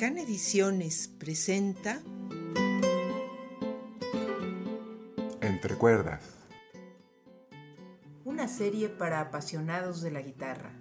Can 0.00 0.16
Ediciones 0.16 1.08
presenta 1.08 2.00
Entre 5.42 5.76
cuerdas. 5.76 6.24
Una 8.24 8.48
serie 8.48 8.88
para 8.88 9.20
apasionados 9.20 10.00
de 10.00 10.10
la 10.10 10.22
guitarra. 10.22 10.72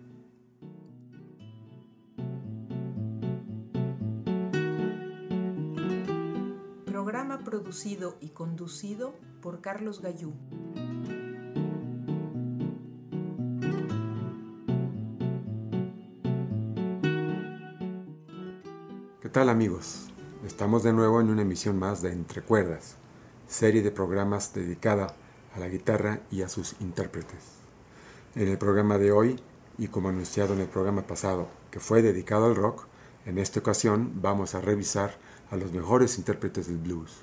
Programa 6.86 7.40
producido 7.40 8.16
y 8.22 8.30
conducido 8.30 9.20
por 9.42 9.60
Carlos 9.60 10.02
Gallú. 10.02 10.34
¿Qué 19.30 19.34
tal 19.34 19.50
amigos? 19.50 20.08
Estamos 20.44 20.82
de 20.82 20.92
nuevo 20.92 21.22
en 21.22 21.30
una 21.30 21.44
emisión 21.44 21.78
más 21.78 22.02
de 22.02 22.12
Entre 22.12 22.42
Cuerdas, 22.42 22.96
serie 23.48 23.84
de 23.84 23.92
programas 23.92 24.56
dedicada 24.56 25.14
a 25.54 25.60
la 25.60 25.68
guitarra 25.68 26.22
y 26.32 26.42
a 26.42 26.50
sus 26.50 26.76
intérpretes. 26.80 27.38
En 28.34 28.48
el 28.48 28.58
programa 28.58 28.98
de 28.98 29.12
hoy, 29.12 29.40
y 29.78 29.90
como 29.90 30.10
anunciado 30.10 30.56
en 30.56 30.62
el 30.62 30.68
programa 30.68 31.04
pasado, 31.04 31.48
que 31.70 31.80
fue 31.80 32.02
dedicado 32.02 32.48
al 32.48 32.56
rock, 32.56 32.88
en 33.28 33.38
esta 33.38 33.60
ocasión 33.60 34.14
vamos 34.20 34.56
a 34.56 34.62
revisar 34.62 35.20
a 35.52 35.58
los 35.58 35.74
mejores 35.74 36.18
intérpretes 36.18 36.66
del 36.66 36.80
blues. 36.80 37.20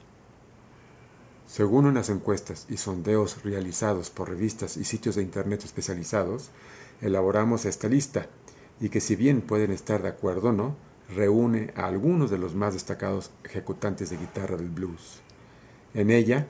Según 1.48 1.86
unas 1.86 2.08
encuestas 2.08 2.66
y 2.68 2.76
sondeos 2.76 3.42
realizados 3.42 4.10
por 4.10 4.28
revistas 4.28 4.76
y 4.76 4.84
sitios 4.84 5.16
de 5.16 5.22
internet 5.22 5.64
especializados, 5.64 6.50
elaboramos 7.00 7.64
esta 7.64 7.88
lista 7.88 8.28
y 8.78 8.90
que 8.90 9.00
si 9.00 9.16
bien 9.16 9.40
pueden 9.40 9.72
estar 9.72 10.02
de 10.02 10.10
acuerdo 10.10 10.50
o 10.50 10.52
no, 10.52 10.85
reúne 11.14 11.72
a 11.76 11.86
algunos 11.86 12.30
de 12.30 12.38
los 12.38 12.54
más 12.54 12.74
destacados 12.74 13.30
ejecutantes 13.44 14.10
de 14.10 14.16
guitarra 14.16 14.56
del 14.56 14.70
blues. 14.70 15.20
En 15.94 16.10
ella 16.10 16.46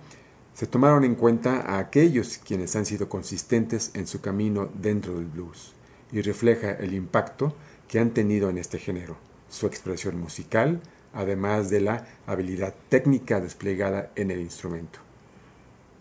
se 0.54 0.66
tomaron 0.66 1.04
en 1.04 1.14
cuenta 1.14 1.60
a 1.60 1.78
aquellos 1.78 2.38
quienes 2.38 2.74
han 2.76 2.86
sido 2.86 3.08
consistentes 3.08 3.90
en 3.94 4.06
su 4.06 4.20
camino 4.20 4.70
dentro 4.74 5.14
del 5.14 5.26
blues 5.26 5.74
y 6.10 6.22
refleja 6.22 6.72
el 6.72 6.94
impacto 6.94 7.54
que 7.88 7.98
han 7.98 8.10
tenido 8.10 8.48
en 8.48 8.58
este 8.58 8.78
género, 8.78 9.16
su 9.48 9.66
expresión 9.66 10.18
musical, 10.18 10.80
además 11.12 11.70
de 11.70 11.80
la 11.80 12.06
habilidad 12.26 12.74
técnica 12.88 13.40
desplegada 13.40 14.10
en 14.16 14.30
el 14.30 14.40
instrumento. 14.40 14.98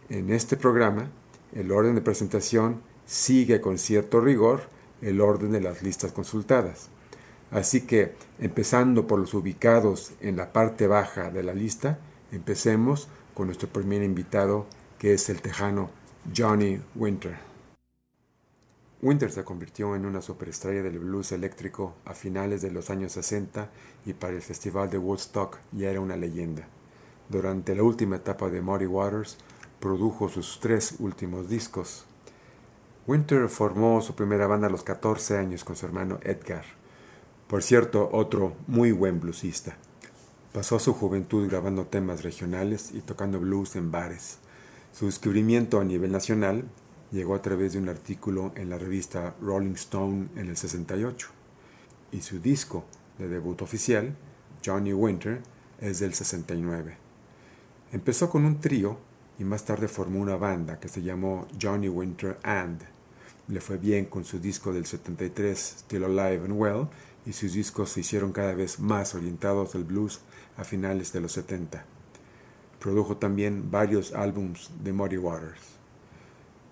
En 0.09 0.31
este 0.31 0.55
programa, 0.55 1.09
el 1.53 1.71
orden 1.71 1.95
de 1.95 2.01
presentación 2.01 2.81
sigue 3.05 3.61
con 3.61 3.77
cierto 3.77 4.19
rigor 4.21 4.63
el 5.01 5.21
orden 5.21 5.51
de 5.51 5.61
las 5.61 5.83
listas 5.83 6.11
consultadas. 6.11 6.89
Así 7.55 7.87
que, 7.87 8.13
empezando 8.37 9.07
por 9.07 9.17
los 9.17 9.33
ubicados 9.33 10.11
en 10.19 10.35
la 10.35 10.51
parte 10.51 10.87
baja 10.87 11.31
de 11.31 11.41
la 11.41 11.53
lista, 11.53 11.99
empecemos 12.33 13.07
con 13.33 13.45
nuestro 13.45 13.69
primer 13.69 14.03
invitado, 14.03 14.65
que 14.99 15.13
es 15.13 15.29
el 15.29 15.41
tejano 15.41 15.89
Johnny 16.35 16.81
Winter. 16.95 17.37
Winter 19.01 19.31
se 19.31 19.45
convirtió 19.45 19.95
en 19.95 20.05
una 20.05 20.21
superestrella 20.21 20.83
del 20.83 20.99
blues 20.99 21.31
eléctrico 21.31 21.95
a 22.03 22.13
finales 22.13 22.61
de 22.61 22.71
los 22.71 22.89
años 22.89 23.13
60 23.13 23.69
y 24.05 24.11
para 24.11 24.33
el 24.33 24.41
Festival 24.41 24.89
de 24.89 24.97
Woodstock 24.97 25.59
ya 25.71 25.89
era 25.91 26.01
una 26.01 26.17
leyenda. 26.17 26.67
Durante 27.29 27.73
la 27.73 27.83
última 27.83 28.17
etapa 28.17 28.49
de 28.49 28.61
Muddy 28.61 28.85
Waters, 28.85 29.37
produjo 29.79 30.27
sus 30.27 30.59
tres 30.59 30.95
últimos 30.99 31.47
discos. 31.47 32.05
Winter 33.07 33.47
formó 33.47 34.01
su 34.01 34.13
primera 34.13 34.45
banda 34.45 34.67
a 34.67 34.71
los 34.71 34.83
14 34.83 35.37
años 35.37 35.63
con 35.63 35.77
su 35.77 35.85
hermano 35.85 36.19
Edgar. 36.21 36.65
Por 37.47 37.61
cierto, 37.61 38.09
otro 38.11 38.55
muy 38.65 38.91
buen 38.91 39.19
bluesista. 39.19 39.77
Pasó 40.51 40.79
su 40.79 40.93
juventud 40.93 41.47
grabando 41.47 41.85
temas 41.85 42.23
regionales 42.23 42.89
y 42.91 43.01
tocando 43.01 43.39
blues 43.39 43.75
en 43.75 43.91
bares. 43.91 44.39
Su 44.91 45.05
descubrimiento 45.05 45.79
a 45.79 45.83
nivel 45.83 46.11
nacional 46.11 46.63
llegó 47.11 47.35
a 47.35 47.43
través 47.43 47.73
de 47.73 47.79
un 47.79 47.87
artículo 47.87 48.51
en 48.55 48.71
la 48.71 48.79
revista 48.79 49.35
Rolling 49.41 49.75
Stone 49.75 50.29
en 50.35 50.47
el 50.47 50.57
68. 50.57 51.27
Y 52.13 52.21
su 52.21 52.39
disco 52.39 52.85
de 53.19 53.27
debut 53.27 53.61
oficial, 53.61 54.15
Johnny 54.65 54.93
Winter, 54.93 55.43
es 55.79 55.99
del 55.99 56.15
69. 56.15 56.97
Empezó 57.91 58.31
con 58.31 58.43
un 58.45 58.59
trío 58.59 58.97
y 59.37 59.43
más 59.43 59.65
tarde 59.65 59.87
formó 59.87 60.19
una 60.19 60.35
banda 60.35 60.79
que 60.79 60.87
se 60.87 61.03
llamó 61.03 61.47
Johnny 61.61 61.89
Winter 61.89 62.39
And. 62.41 62.81
Le 63.49 63.61
fue 63.61 63.77
bien 63.77 64.05
con 64.05 64.25
su 64.25 64.39
disco 64.39 64.73
del 64.73 64.87
73, 64.87 65.75
Still 65.81 66.05
Alive 66.05 66.45
and 66.45 66.59
Well, 66.59 66.87
y 67.25 67.33
sus 67.33 67.53
discos 67.53 67.89
se 67.89 68.01
hicieron 68.01 68.31
cada 68.31 68.53
vez 68.53 68.79
más 68.79 69.15
orientados 69.15 69.75
al 69.75 69.83
blues 69.83 70.21
a 70.57 70.63
finales 70.63 71.11
de 71.11 71.21
los 71.21 71.31
70. 71.33 71.83
Produjo 72.79 73.17
también 73.17 73.71
varios 73.71 74.13
álbums 74.13 74.69
de 74.83 74.93
Muddy 74.93 75.17
Waters. 75.17 75.75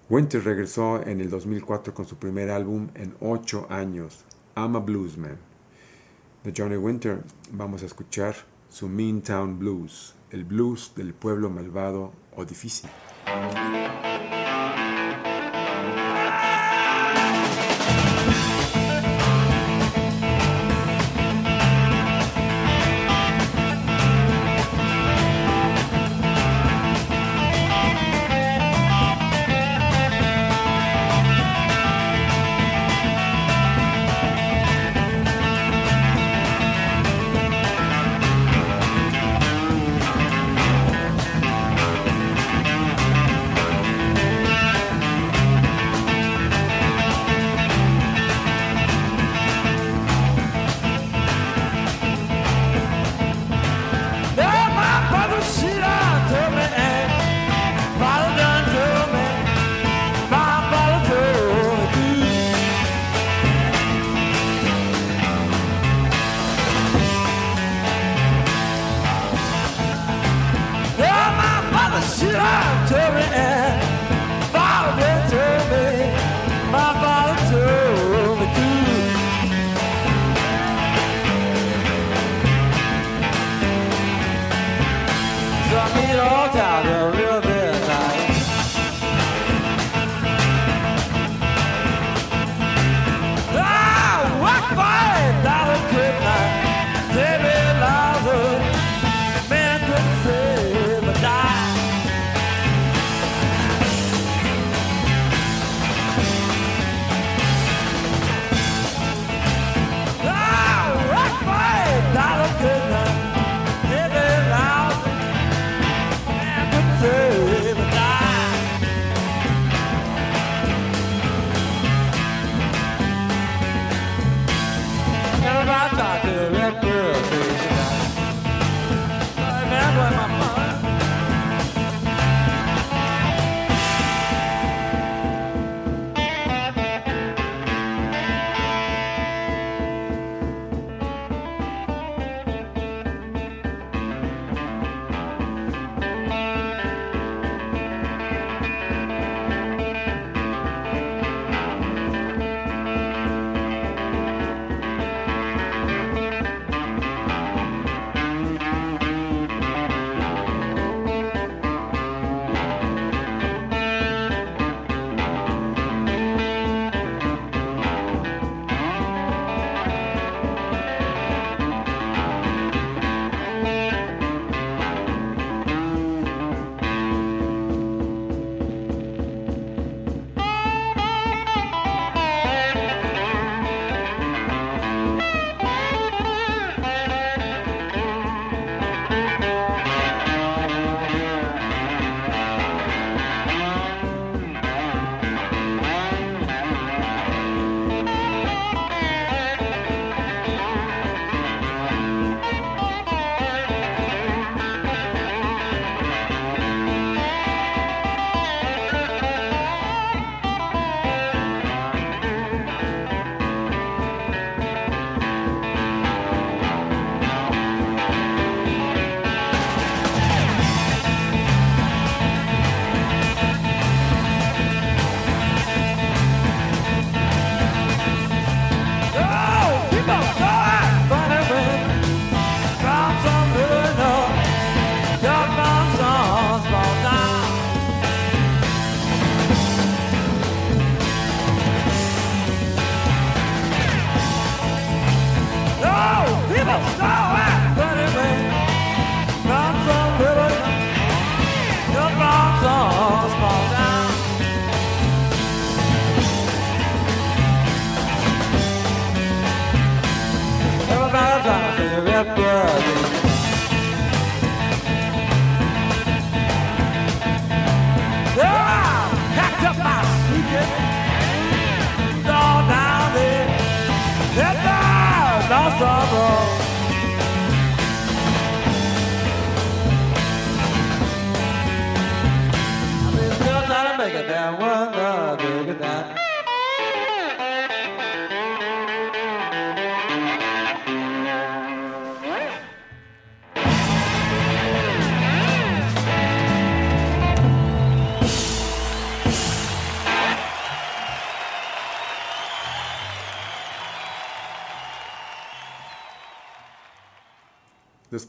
Winter 0.09 0.43
regresó 0.43 1.01
en 1.05 1.21
el 1.21 1.29
2004 1.29 1.93
con 1.93 2.05
su 2.05 2.17
primer 2.17 2.49
álbum 2.49 2.89
en 2.93 3.15
ocho 3.19 3.65
años, 3.69 4.25
I'm 4.55 4.75
a 4.75 4.79
Bluesman. 4.79 5.37
De 6.43 6.53
Johnny 6.55 6.75
Winter 6.75 7.23
vamos 7.51 7.83
a 7.83 7.85
escuchar 7.85 8.35
su 8.69 8.89
Mean 8.89 9.21
Town 9.21 9.57
Blues, 9.57 10.13
el 10.29 10.43
blues 10.43 10.91
del 10.95 11.13
pueblo 11.13 11.49
malvado 11.49 12.11
o 12.35 12.43
difícil. 12.43 12.89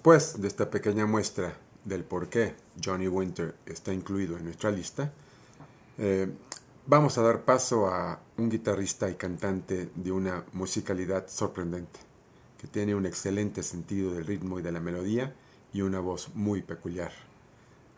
Después 0.05 0.39
de 0.39 0.49
esta 0.49 0.69
pequeña 0.69 1.07
muestra 1.07 1.57
del 1.83 2.05
por 2.05 2.29
qué 2.29 2.55
Johnny 2.85 3.09
Winter 3.09 3.55
está 3.65 3.91
incluido 3.91 4.37
en 4.37 4.45
nuestra 4.45 4.71
lista, 4.71 5.11
eh, 5.97 6.31
vamos 6.87 7.17
a 7.17 7.23
dar 7.23 7.47
paso 7.47 7.87
a 7.87 8.21
un 8.37 8.51
guitarrista 8.51 9.09
y 9.09 9.15
cantante 9.15 9.89
de 9.95 10.13
una 10.13 10.45
musicalidad 10.53 11.27
sorprendente, 11.29 12.01
que 12.59 12.67
tiene 12.67 12.95
un 12.95 13.07
excelente 13.07 13.63
sentido 13.63 14.13
del 14.13 14.27
ritmo 14.27 14.59
y 14.59 14.63
de 14.63 14.73
la 14.73 14.81
melodía 14.81 15.35
y 15.73 15.81
una 15.81 16.01
voz 16.01 16.35
muy 16.35 16.61
peculiar, 16.61 17.13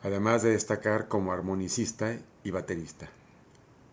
además 0.05 0.45
de 0.45 0.51
destacar 0.51 1.09
como 1.09 1.33
armonicista 1.33 2.17
y 2.45 2.53
baterista. 2.53 3.11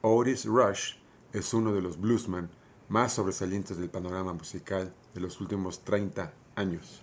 Otis 0.04 0.46
Rush 0.46 0.98
es 1.34 1.52
uno 1.52 1.74
de 1.74 1.82
los 1.82 2.00
bluesmen 2.00 2.52
más 2.90 3.14
sobresalientes 3.14 3.78
del 3.78 3.90
panorama 3.90 4.34
musical 4.34 4.94
de 5.16 5.20
los 5.20 5.42
últimos 5.42 5.84
30 5.84 6.32
años 6.54 7.02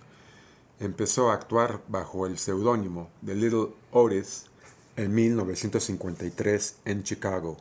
empezó 0.81 1.29
a 1.29 1.35
actuar 1.35 1.83
bajo 1.87 2.25
el 2.25 2.39
seudónimo 2.39 3.11
de 3.21 3.35
Little 3.35 3.67
Otis 3.91 4.47
en 4.95 5.13
1953 5.13 6.77
en 6.85 7.03
Chicago. 7.03 7.57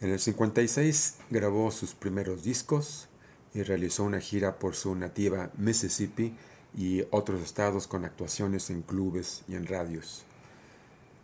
En 0.00 0.10
el 0.10 0.18
56 0.18 1.18
grabó 1.30 1.70
sus 1.70 1.94
primeros 1.94 2.42
discos 2.42 3.08
y 3.54 3.62
realizó 3.62 4.02
una 4.02 4.18
gira 4.18 4.58
por 4.58 4.74
su 4.74 4.96
nativa 4.96 5.52
Mississippi 5.56 6.36
y 6.76 7.04
otros 7.12 7.40
estados 7.42 7.86
con 7.86 8.04
actuaciones 8.04 8.70
en 8.70 8.82
clubes 8.82 9.44
y 9.46 9.54
en 9.54 9.66
radios. 9.66 10.24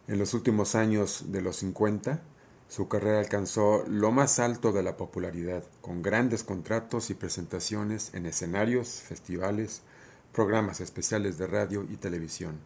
En 0.07 0.21
los 0.21 0.35
últimos 0.35 0.77
años 0.77 1.33
de 1.33 1.43
los 1.43 1.57
50, 1.57 2.23
su 2.69 2.87
carrera 2.87 3.19
alcanzó 3.19 3.83
lo 3.89 4.13
más 4.13 4.39
alto 4.39 4.71
de 4.71 4.85
la 4.85 4.97
popularidad, 4.97 5.65
con 5.81 6.01
grandes 6.01 6.45
contratos 6.45 7.11
y 7.11 7.15
presentaciones 7.15 8.15
en 8.15 8.27
escenarios, 8.27 8.89
festivales, 8.89 9.83
programas 10.33 10.81
especiales 10.81 11.39
de 11.39 11.47
radio 11.47 11.87
y 11.91 11.97
televisión. 11.97 12.59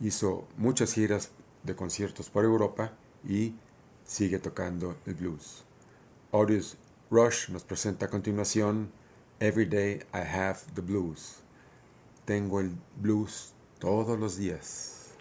Hizo 0.00 0.46
muchas 0.56 0.92
giras 0.92 1.30
de 1.62 1.74
conciertos 1.74 2.30
por 2.30 2.44
Europa 2.44 2.92
y 3.26 3.54
sigue 4.04 4.38
tocando 4.38 4.96
el 5.06 5.14
blues. 5.14 5.64
Otis 6.30 6.76
Rush 7.10 7.50
nos 7.50 7.64
presenta 7.64 8.06
a 8.06 8.10
continuación 8.10 8.90
Every 9.40 9.66
Day 9.66 10.00
I 10.12 10.18
Have 10.18 10.58
the 10.74 10.80
Blues. 10.80 11.36
Tengo 12.24 12.60
el 12.60 12.72
blues 13.00 13.52
todos 13.78 14.18
los 14.18 14.36
días. 14.36 15.12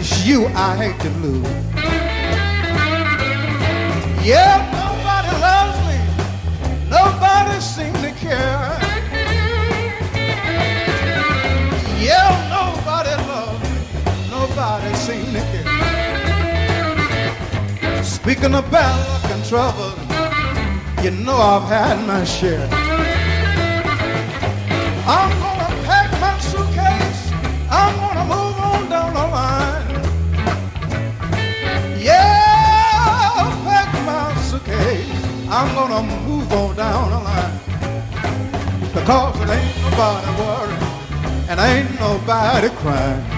It's 0.00 0.24
you 0.26 0.46
I 0.54 0.74
hate 0.76 0.98
to 1.00 1.10
lose. 1.20 1.46
Yeah, 4.24 4.56
nobody 4.80 5.32
loves 5.46 5.78
me, 5.88 5.98
nobody 6.88 7.60
seems 7.60 8.00
to 8.00 8.10
care. 8.12 8.78
Yeah, 12.00 12.30
nobody 12.56 13.14
loves 13.28 13.60
me, 13.70 13.78
nobody 14.30 14.90
seems 14.94 15.32
to 15.34 15.42
care. 15.52 15.70
Speaking 18.02 18.54
of 18.54 18.70
bad 18.70 18.96
luck 19.08 19.30
and 19.34 19.44
trouble, 19.44 19.92
you 21.04 21.10
know 21.10 21.36
I've 21.36 21.68
had 21.68 21.98
my 22.06 22.24
share. 22.24 22.68
I'm 25.06 25.39
Because 39.10 39.40
it 39.40 39.50
ain't 39.50 39.82
nobody 39.82 40.30
worrying 40.40 40.82
and 41.50 41.58
ain't 41.58 41.98
nobody 41.98 42.68
crying. 42.76 43.29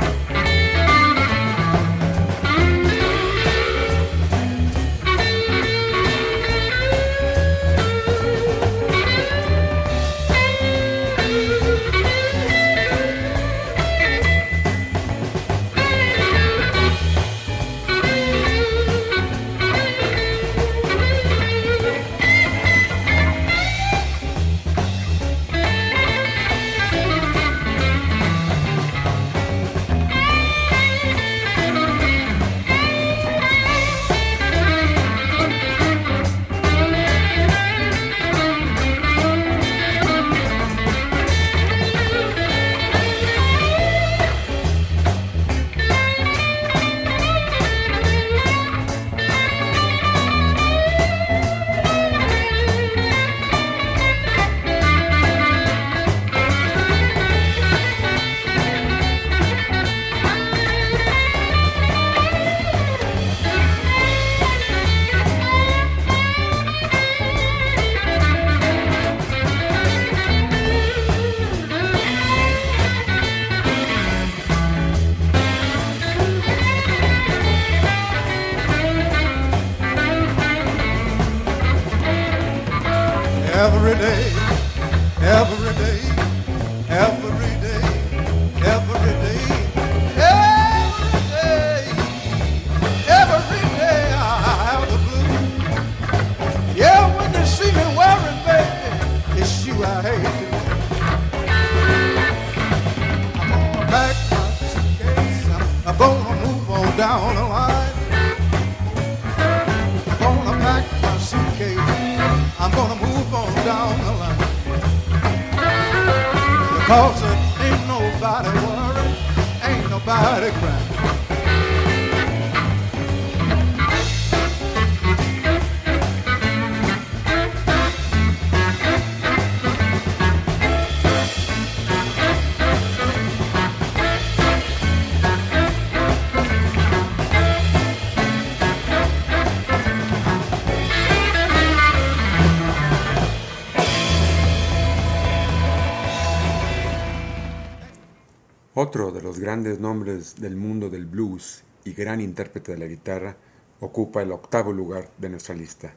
Otro 148.93 149.11
de 149.11 149.23
los 149.23 149.39
grandes 149.39 149.81
nombres 149.81 150.37
del 150.39 150.55
mundo 150.55 150.91
del 150.91 151.07
blues 151.07 151.63
y 151.83 151.95
gran 151.95 152.21
intérprete 152.21 152.73
de 152.73 152.79
la 152.79 152.85
guitarra 152.85 153.39
ocupa 153.81 154.21
el 154.21 154.31
octavo 154.33 154.71
lugar 154.71 155.11
de 155.17 155.31
nuestra 155.31 155.55
lista. 155.55 155.95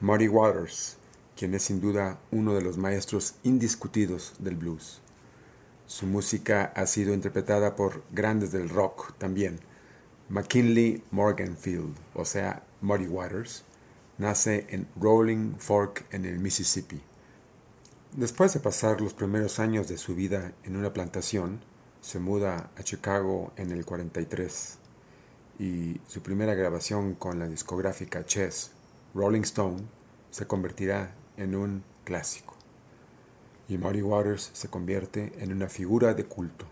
Muddy 0.00 0.26
Waters, 0.26 0.96
quien 1.36 1.54
es 1.54 1.62
sin 1.62 1.80
duda 1.80 2.18
uno 2.32 2.52
de 2.54 2.62
los 2.62 2.78
maestros 2.78 3.36
indiscutidos 3.44 4.34
del 4.40 4.56
blues. 4.56 5.02
Su 5.86 6.06
música 6.06 6.72
ha 6.74 6.84
sido 6.86 7.14
interpretada 7.14 7.76
por 7.76 8.02
grandes 8.10 8.50
del 8.50 8.68
rock 8.68 9.16
también. 9.18 9.60
McKinley 10.30 11.04
Morganfield, 11.12 11.94
o 12.14 12.24
sea, 12.24 12.64
Muddy 12.80 13.06
Waters, 13.06 13.62
nace 14.18 14.66
en 14.68 14.88
Rolling 15.00 15.54
Fork 15.58 16.06
en 16.10 16.24
el 16.24 16.40
Mississippi. 16.40 17.00
Después 18.16 18.52
de 18.52 18.60
pasar 18.60 19.00
los 19.00 19.14
primeros 19.14 19.58
años 19.58 19.88
de 19.88 19.96
su 19.96 20.14
vida 20.14 20.52
en 20.64 20.76
una 20.76 20.92
plantación, 20.92 21.60
se 22.02 22.18
muda 22.18 22.68
a 22.76 22.82
Chicago 22.82 23.54
en 23.56 23.70
el 23.70 23.86
43 23.86 24.76
y 25.58 25.98
su 26.08 26.20
primera 26.20 26.52
grabación 26.52 27.14
con 27.14 27.38
la 27.38 27.48
discográfica 27.48 28.26
Chess, 28.26 28.72
Rolling 29.14 29.40
Stone, 29.40 29.84
se 30.30 30.46
convertirá 30.46 31.14
en 31.38 31.54
un 31.54 31.84
clásico. 32.04 32.54
Y 33.66 33.78
Muddy 33.78 34.02
Waters 34.02 34.50
se 34.52 34.68
convierte 34.68 35.32
en 35.38 35.50
una 35.50 35.70
figura 35.70 36.12
de 36.12 36.26
culto. 36.26 36.66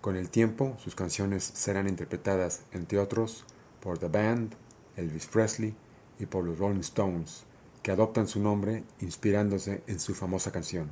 Con 0.00 0.14
el 0.14 0.30
tiempo, 0.30 0.76
sus 0.78 0.94
canciones 0.94 1.42
serán 1.42 1.88
interpretadas, 1.88 2.62
entre 2.70 3.00
otros, 3.00 3.44
por 3.80 3.98
The 3.98 4.06
Band, 4.06 4.54
Elvis 4.96 5.26
Presley 5.26 5.74
y 6.20 6.26
por 6.26 6.44
los 6.44 6.60
Rolling 6.60 6.78
Stones, 6.78 7.44
que 7.84 7.92
adoptan 7.92 8.26
su 8.26 8.40
nombre 8.40 8.82
inspirándose 9.00 9.82
en 9.86 10.00
su 10.00 10.14
famosa 10.14 10.50
canción. 10.50 10.90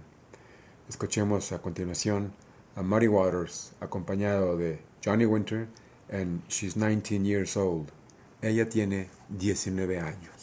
Escuchemos 0.90 1.50
a 1.52 1.62
continuación 1.62 2.34
a 2.76 2.82
Muddy 2.82 3.08
Waters 3.08 3.72
acompañado 3.80 4.58
de 4.58 4.78
Johnny 5.02 5.24
Winter 5.24 5.68
en 6.10 6.42
She's 6.50 6.74
19 6.74 7.24
Years 7.24 7.56
Old. 7.56 7.88
Ella 8.42 8.68
tiene 8.68 9.08
19 9.30 10.00
años. 10.00 10.41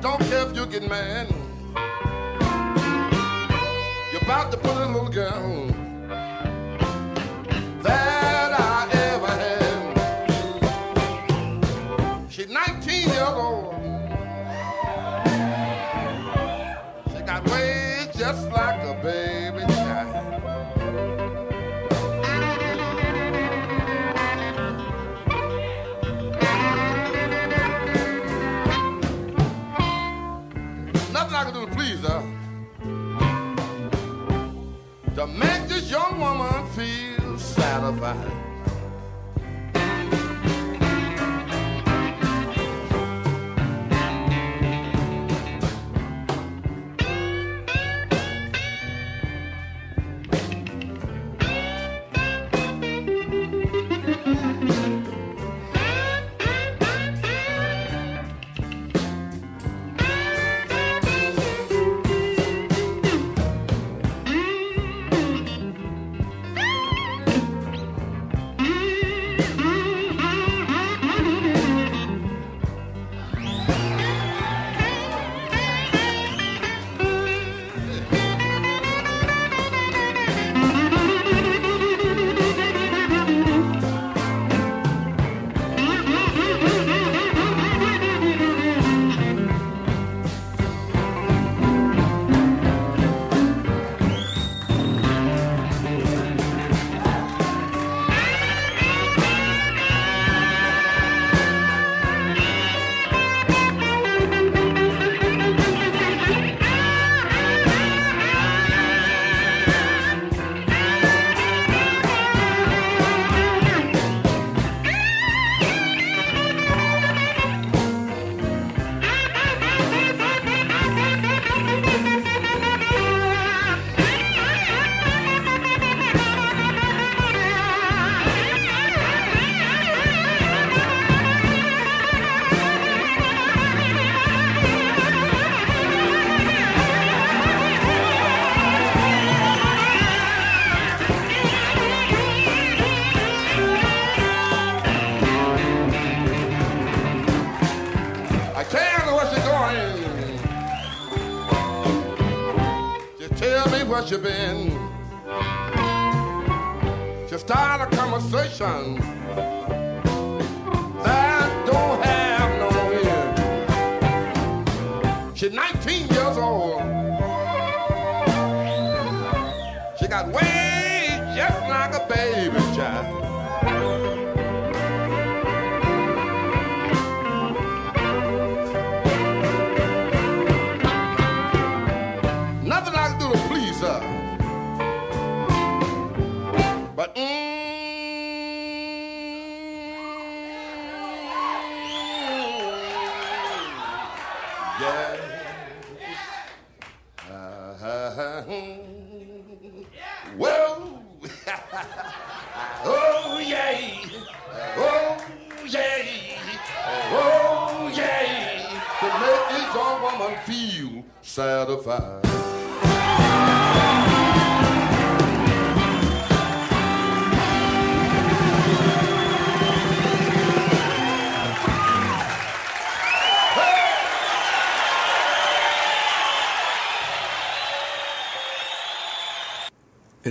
Don't 0.00 0.20
care 0.20 0.48
if 0.48 0.56
you 0.56 0.64
get 0.66 0.88
mad. 0.88 1.28
You're 4.12 4.22
about 4.22 4.50
to 4.50 4.56
put 4.56 4.76
a 4.76 4.86
little 4.86 5.08
girl 5.08 5.89
woman 36.30 36.64
feel 36.76 37.38
satisfied. 37.38 38.39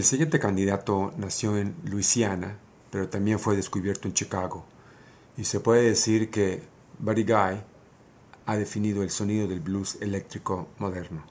Siguiente 0.10 0.40
candidato 0.40 1.14
nació 1.18 1.56
en 1.56 1.76
Luisiana, 1.86 2.58
pero 2.90 3.10
también 3.10 3.38
fue 3.38 3.56
descubierto 3.56 4.08
en 4.08 4.16
Chicago. 4.16 4.66
Y 5.38 5.44
se 5.44 5.60
puede 5.60 5.84
decir 5.84 6.32
que 6.32 6.64
Buddy 6.98 7.26
Guy 7.26 7.62
ha 8.48 8.58
definido 8.58 9.04
el 9.04 9.12
sonido 9.12 9.48
del 9.48 9.60
blues 9.60 10.00
eléctrico 10.02 10.68
moderno. 10.80 11.22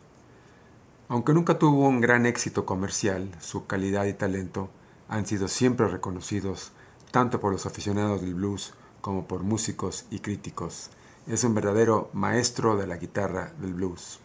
Aunque 1.09 1.33
nunca 1.33 1.59
tuvo 1.59 1.89
un 1.89 2.01
gran 2.01 2.25
éxito 2.25 2.65
comercial, 2.65 3.29
su 3.41 3.67
calidad 3.67 4.05
y 4.05 4.13
talento 4.13 4.71
han 5.09 5.27
sido 5.27 5.49
siempre 5.49 5.89
reconocidos 5.89 6.71
tanto 7.11 7.41
por 7.41 7.51
los 7.51 7.67
aficionados 7.67 8.21
del 8.21 8.35
blues 8.35 8.75
como 9.01 9.27
por 9.27 9.43
músicos 9.43 10.07
y 10.13 10.21
críticos. 10.21 10.91
Es 11.27 11.43
un 11.43 11.53
verdadero 11.53 12.11
maestro 12.13 12.77
de 12.77 12.87
la 12.87 12.97
guitarra 12.97 13.53
del 13.61 13.75
blues. 13.75 14.21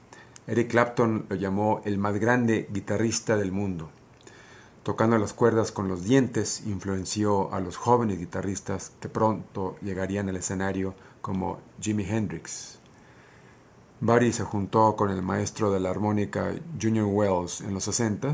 Eric 0.46 0.70
Clapton 0.70 1.26
lo 1.28 1.36
llamó 1.38 1.82
el 1.86 1.98
más 1.98 2.20
grande 2.20 2.68
guitarrista 2.72 3.36
del 3.36 3.52
mundo. 3.52 3.90
Tocando 4.84 5.18
las 5.18 5.32
cuerdas 5.32 5.72
con 5.72 5.88
los 5.88 6.04
dientes, 6.04 6.64
influenció 6.66 7.54
a 7.54 7.62
los 7.62 7.78
jóvenes 7.78 8.20
guitarristas 8.20 8.92
que 9.00 9.08
pronto 9.08 9.78
llegarían 9.82 10.28
al 10.28 10.36
escenario 10.36 10.94
como 11.22 11.60
Jimi 11.80 12.04
Hendrix. 12.04 12.80
Buddy 14.02 14.34
se 14.34 14.44
juntó 14.44 14.98
con 14.98 15.10
el 15.10 15.22
maestro 15.22 15.72
de 15.72 15.80
la 15.80 15.90
armónica 15.90 16.54
Junior 16.82 17.06
Wells 17.06 17.62
en 17.62 17.74
los 17.74 17.86
60 17.86 18.34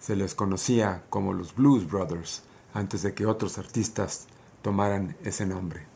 Se 0.00 0.16
les 0.16 0.34
conocía 0.34 1.04
como 1.10 1.32
los 1.32 1.54
Blues 1.54 1.88
Brothers 1.88 2.42
antes 2.74 3.02
de 3.02 3.14
que 3.14 3.26
otros 3.26 3.58
artistas 3.58 4.26
tomaran 4.62 5.16
ese 5.22 5.46
nombre. 5.46 5.86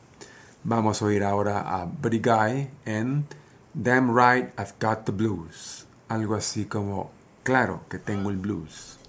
Vamos 0.63 1.03
a 1.03 1.07
oír 1.07 1.25
ahora 1.25 1.81
a 1.81 1.87
Guy 1.87 2.71
en 2.85 3.27
Damn 3.75 4.17
Right 4.17 4.51
I've 4.57 4.75
Got 4.81 5.07
the 5.07 5.13
Blues. 5.13 5.89
Algo 6.09 6.37
así 6.37 6.67
como, 6.67 7.11
claro 7.43 7.81
que 7.89 7.99
tengo 7.99 8.31
el 8.31 8.37
blues. 8.37 9.01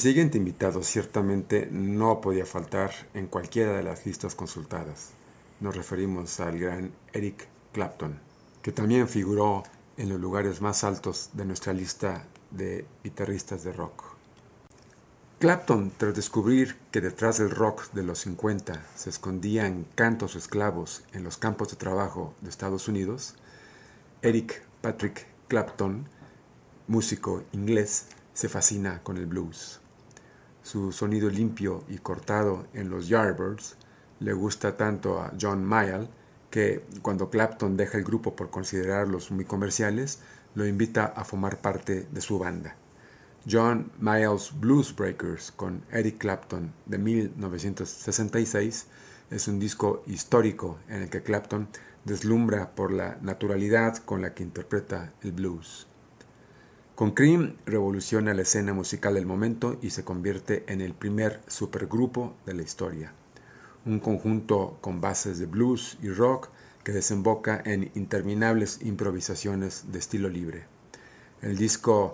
Siguiente 0.00 0.38
invitado 0.38 0.82
ciertamente 0.82 1.68
no 1.70 2.20
podía 2.20 2.46
faltar 2.46 2.90
en 3.14 3.26
cualquiera 3.26 3.76
de 3.76 3.82
las 3.82 4.06
listas 4.06 4.34
consultadas. 4.34 5.10
Nos 5.60 5.76
referimos 5.76 6.40
al 6.40 6.58
gran 6.58 6.92
Eric 7.12 7.48
Clapton, 7.72 8.18
que 8.62 8.72
también 8.72 9.08
figuró 9.08 9.62
en 9.96 10.08
los 10.08 10.20
lugares 10.20 10.60
más 10.60 10.84
altos 10.84 11.30
de 11.34 11.44
nuestra 11.44 11.72
lista 11.72 12.24
de 12.50 12.86
guitarristas 13.04 13.64
de 13.64 13.72
rock. 13.72 14.04
Clapton, 15.38 15.90
tras 15.96 16.14
descubrir 16.14 16.76
que 16.90 17.00
detrás 17.00 17.38
del 17.38 17.50
rock 17.50 17.90
de 17.92 18.02
los 18.02 18.20
50 18.20 18.86
se 18.94 19.10
escondían 19.10 19.86
cantos 19.94 20.36
esclavos 20.36 21.02
en 21.12 21.24
los 21.24 21.38
campos 21.38 21.70
de 21.70 21.76
trabajo 21.76 22.34
de 22.42 22.50
Estados 22.50 22.88
Unidos, 22.88 23.34
Eric 24.22 24.62
Patrick 24.82 25.26
Clapton, 25.48 26.06
músico 26.88 27.42
inglés, 27.52 28.06
se 28.34 28.48
fascina 28.48 29.02
con 29.02 29.16
el 29.16 29.26
blues. 29.26 29.79
Su 30.70 30.92
sonido 30.92 31.28
limpio 31.28 31.82
y 31.88 31.98
cortado 31.98 32.64
en 32.74 32.90
los 32.90 33.08
Yardbirds 33.08 33.74
le 34.20 34.32
gusta 34.34 34.76
tanto 34.76 35.18
a 35.18 35.32
John 35.40 35.64
Mayall 35.64 36.08
que 36.48 36.84
cuando 37.02 37.28
Clapton 37.28 37.76
deja 37.76 37.98
el 37.98 38.04
grupo 38.04 38.36
por 38.36 38.50
considerarlos 38.50 39.32
muy 39.32 39.44
comerciales, 39.44 40.20
lo 40.54 40.64
invita 40.64 41.06
a 41.06 41.24
formar 41.24 41.60
parte 41.60 42.06
de 42.12 42.20
su 42.20 42.38
banda. 42.38 42.76
John 43.50 43.90
Mayall's 43.98 44.52
Blues 44.60 44.94
Breakers 44.94 45.50
con 45.50 45.82
Eric 45.90 46.18
Clapton 46.18 46.72
de 46.86 46.98
1966 46.98 48.86
es 49.28 49.48
un 49.48 49.58
disco 49.58 50.04
histórico 50.06 50.78
en 50.88 51.02
el 51.02 51.10
que 51.10 51.24
Clapton 51.24 51.66
deslumbra 52.04 52.76
por 52.76 52.92
la 52.92 53.18
naturalidad 53.22 53.96
con 53.96 54.22
la 54.22 54.34
que 54.34 54.44
interpreta 54.44 55.14
el 55.22 55.32
blues. 55.32 55.89
Con 57.00 57.12
Cream 57.12 57.56
revoluciona 57.64 58.34
la 58.34 58.42
escena 58.42 58.74
musical 58.74 59.14
del 59.14 59.24
momento 59.24 59.78
y 59.80 59.88
se 59.88 60.04
convierte 60.04 60.64
en 60.68 60.82
el 60.82 60.92
primer 60.92 61.40
supergrupo 61.46 62.36
de 62.44 62.52
la 62.52 62.60
historia. 62.60 63.14
Un 63.86 64.00
conjunto 64.00 64.76
con 64.82 65.00
bases 65.00 65.38
de 65.38 65.46
blues 65.46 65.96
y 66.02 66.10
rock 66.10 66.50
que 66.84 66.92
desemboca 66.92 67.62
en 67.64 67.90
interminables 67.94 68.82
improvisaciones 68.82 69.90
de 69.90 69.98
estilo 69.98 70.28
libre. 70.28 70.66
El 71.40 71.56
disco 71.56 72.10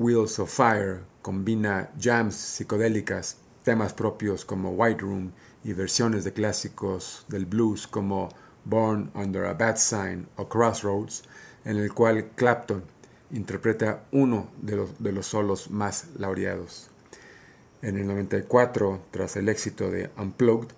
Wheels 0.00 0.40
of 0.40 0.52
Fire 0.52 1.02
combina 1.22 1.92
jams 1.96 2.34
psicodélicas, 2.34 3.36
temas 3.62 3.92
propios 3.92 4.44
como 4.44 4.70
White 4.70 5.02
Room 5.02 5.30
y 5.62 5.74
versiones 5.74 6.24
de 6.24 6.32
clásicos 6.32 7.24
del 7.28 7.46
blues 7.46 7.86
como 7.86 8.30
Born 8.64 9.12
Under 9.14 9.44
a 9.44 9.52
Bad 9.52 9.76
Sign 9.76 10.26
o 10.34 10.48
Crossroads, 10.48 11.22
en 11.64 11.76
el 11.76 11.94
cual 11.94 12.30
Clapton 12.34 12.95
interpreta 13.32 14.04
uno 14.12 14.50
de 14.60 14.76
los, 14.76 15.02
de 15.02 15.12
los 15.12 15.26
solos 15.26 15.70
más 15.70 16.08
laureados. 16.16 16.88
En 17.82 17.96
el 17.96 18.06
94, 18.06 19.00
tras 19.10 19.36
el 19.36 19.48
éxito 19.48 19.90
de 19.90 20.10
Unplugged, 20.16 20.68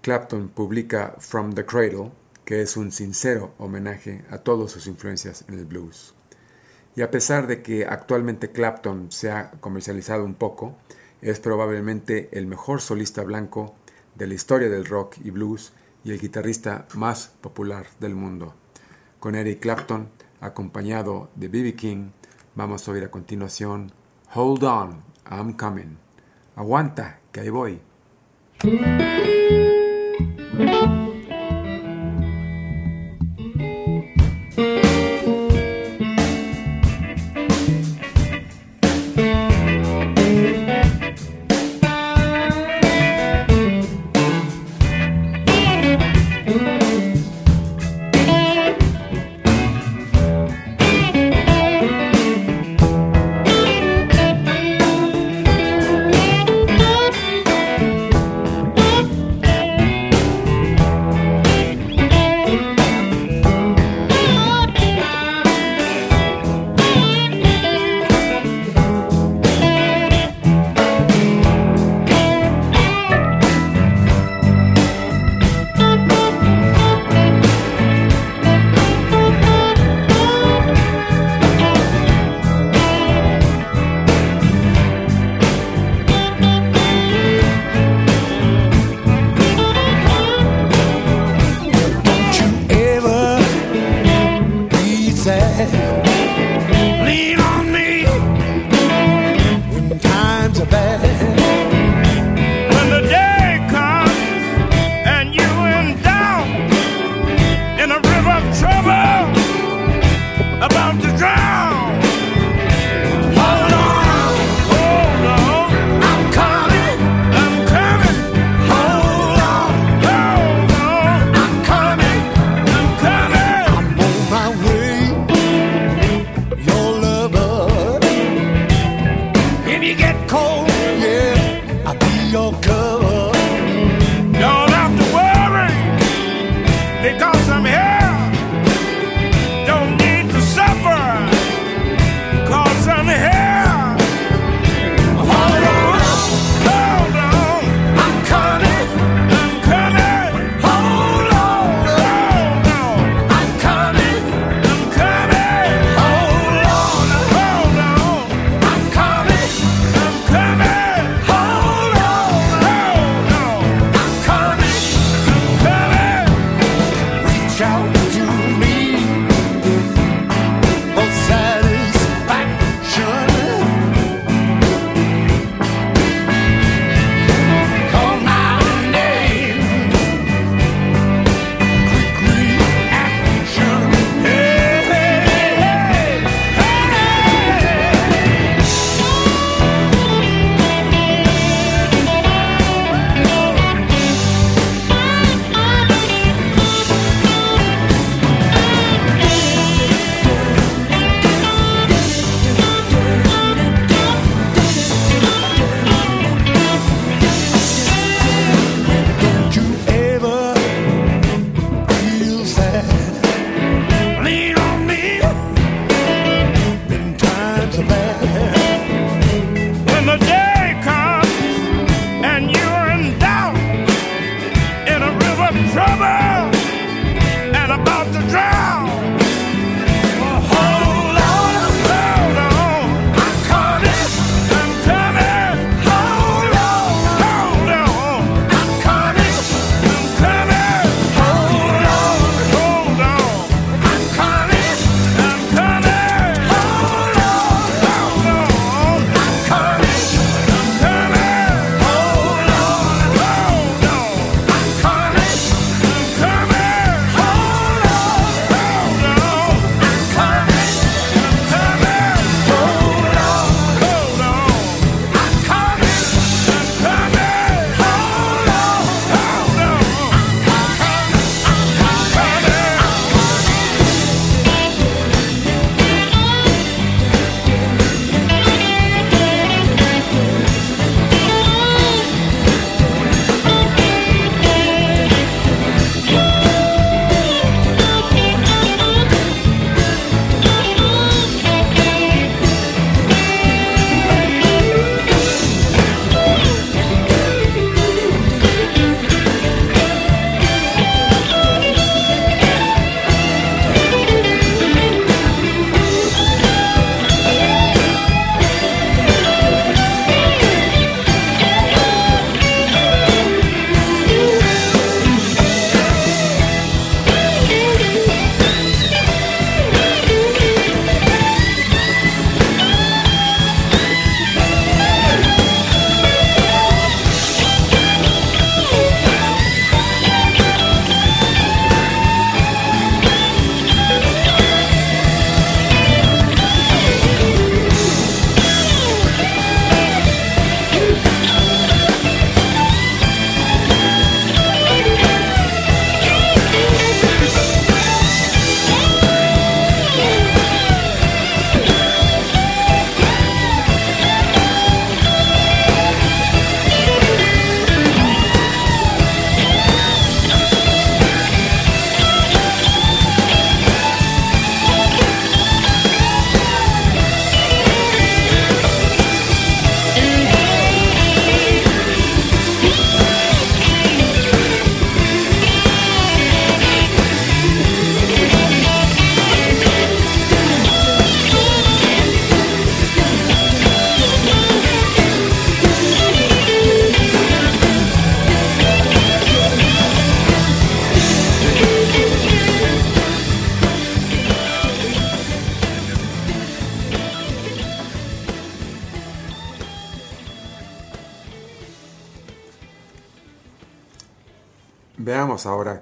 Clapton 0.00 0.48
publica 0.48 1.16
From 1.18 1.54
the 1.54 1.66
Cradle, 1.66 2.12
que 2.44 2.62
es 2.62 2.76
un 2.76 2.92
sincero 2.92 3.52
homenaje 3.58 4.24
a 4.30 4.38
todas 4.38 4.70
sus 4.70 4.86
influencias 4.86 5.44
en 5.48 5.58
el 5.58 5.66
blues. 5.66 6.14
Y 6.96 7.02
a 7.02 7.10
pesar 7.10 7.46
de 7.46 7.62
que 7.62 7.84
actualmente 7.84 8.50
Clapton 8.50 9.12
se 9.12 9.30
ha 9.30 9.50
comercializado 9.60 10.24
un 10.24 10.34
poco, 10.34 10.76
es 11.20 11.40
probablemente 11.40 12.28
el 12.32 12.46
mejor 12.46 12.80
solista 12.80 13.22
blanco 13.22 13.74
de 14.14 14.26
la 14.26 14.34
historia 14.34 14.68
del 14.68 14.86
rock 14.86 15.16
y 15.22 15.30
blues 15.30 15.72
y 16.04 16.12
el 16.12 16.20
guitarrista 16.20 16.86
más 16.94 17.28
popular 17.40 17.86
del 18.00 18.14
mundo. 18.14 18.54
Con 19.20 19.34
Eric 19.34 19.60
Clapton 19.60 20.08
acompañado 20.40 21.30
de 21.34 21.48
B.B. 21.48 21.74
King, 21.74 22.10
vamos 22.54 22.88
a 22.88 22.92
oír 22.92 23.04
a 23.04 23.10
continuación 23.10 23.92
Hold 24.34 24.64
On, 24.64 25.02
I'm 25.30 25.52
Coming. 25.54 25.96
Aguanta, 26.56 27.20
que 27.32 27.40
ahí 27.40 27.50
voy. 27.50 27.80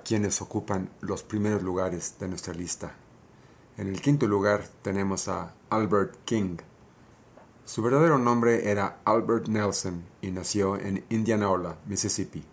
Quiénes 0.06 0.40
ocupan 0.40 0.88
los 1.00 1.24
primeros 1.24 1.64
lugares 1.64 2.14
de 2.20 2.28
nuestra 2.28 2.54
lista. 2.54 2.94
En 3.76 3.88
el 3.88 4.00
quinto 4.00 4.28
lugar 4.28 4.62
tenemos 4.80 5.26
a 5.26 5.52
Albert 5.68 6.14
King. 6.24 6.58
Su 7.64 7.82
verdadero 7.82 8.16
nombre 8.16 8.70
era 8.70 9.00
Albert 9.04 9.48
Nelson 9.48 10.04
y 10.22 10.30
nació 10.30 10.76
en 10.76 11.04
Indianola, 11.08 11.78
Mississippi. 11.86 12.44